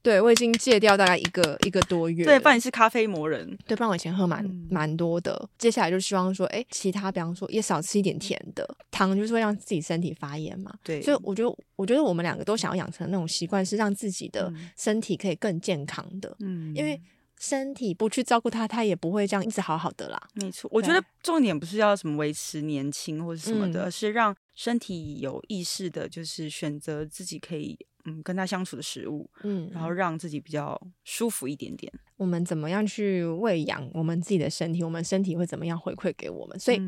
[0.00, 2.24] 对我已经戒掉大概一个一个多月。
[2.24, 3.58] 对，不然你是咖啡魔人。
[3.66, 5.48] 对，不然我以前喝蛮蛮、嗯、多的。
[5.58, 10.72] 接下来就希望说，哎，其他比方说也少吃一点甜的，糖就是会让自己身体发炎嘛。
[10.84, 16.36] 对，所以我觉得，我觉得我们两个都想要养成那种习惯，是让自己的身体可以更健康的。
[16.38, 17.00] 嗯，因为。
[17.38, 20.20] 身体不去照顾他，他也不会这样一直好好的啦。
[20.34, 31.92] 没错，我觉得重点不是要什么维持年轻或者什么的，而、嗯、是让身体有意识的，就是选择自己可以嗯跟他相处的食物，嗯，然后让自己比较舒服一点点。
[32.16, 34.82] 我们怎么样去喂养我们自己的身体？
[34.82, 36.58] 我们身体会怎么样回馈给我们？
[36.58, 36.80] 所以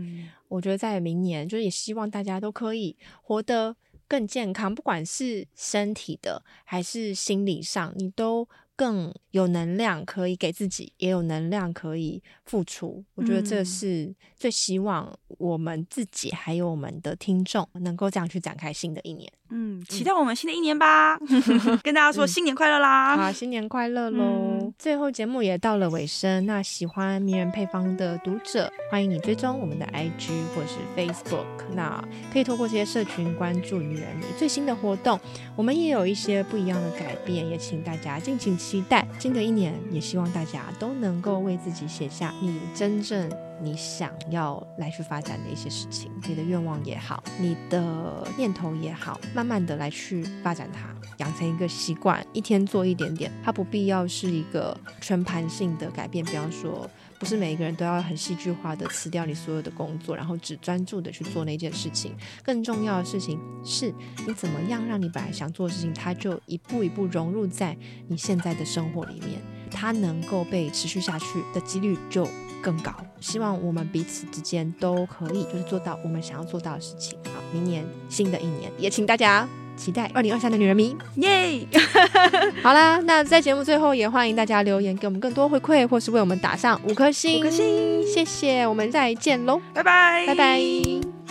[0.49, 3.77] 我觉得在明年，就是也希望大家都可以活得
[4.07, 8.49] 更健康，不管是身体的还是心理上，你都。
[8.77, 13.03] 更有能量可以给自己，也有能量可以付出。
[13.15, 19.31] 我觉得这是最希望我们自己还有我们的听众能够这样去展开新的一年。
[19.49, 21.17] 嗯，期待我们新的一年吧！
[21.83, 23.15] 跟大家说新年快乐啦！
[23.15, 24.25] 嗯、好，新年快乐喽！
[24.25, 31.47] 嗯、最后节目也到了尾声，那喜欢迷人配方的读者，欢迎你追踪我们的 IG 或是 Facebook，
[31.77, 35.19] 那可以透过这些社群关注迷人你最新的活动。
[35.55, 39.07] 我们也有一些不一样的改变，也请大家敬请期待。
[39.17, 43.31] 新的一年，也希望大家都能够为自己写下你真正。
[43.63, 56.23] 你想要来去发展的一些事情，你的愿望也好，你的念头也好，慢慢的来去发展它，养成一个习惯，一天做一点点，它不必要是一个全盘性的改变。
[56.25, 62.15] 比方说，不是每一个人都要很戏剧化的辞掉你所有的工作，然后只专注的去做那件事情。
[62.43, 63.93] 更重要的事情是，
[64.27, 67.77] 你怎么样让你本来想做的事情，它就一步一步融入在
[68.09, 69.41] 你现在的生活里面，
[69.71, 72.29] 它能够被持续下去的几率就
[72.63, 72.93] 更高。
[73.21, 77.19] 希望我们彼此之间都可以，就是做到我们想要做到的事情。
[77.25, 81.67] 好，明年新的一年，也请大家期待二零二三的女人迷，耶！
[82.63, 91.26] 好啦，那在节目最后，也欢迎大家留言给我们更多回馈，或是为我们打上五颗星，五颗星，谢谢，我们再见喽，拜拜，拜拜。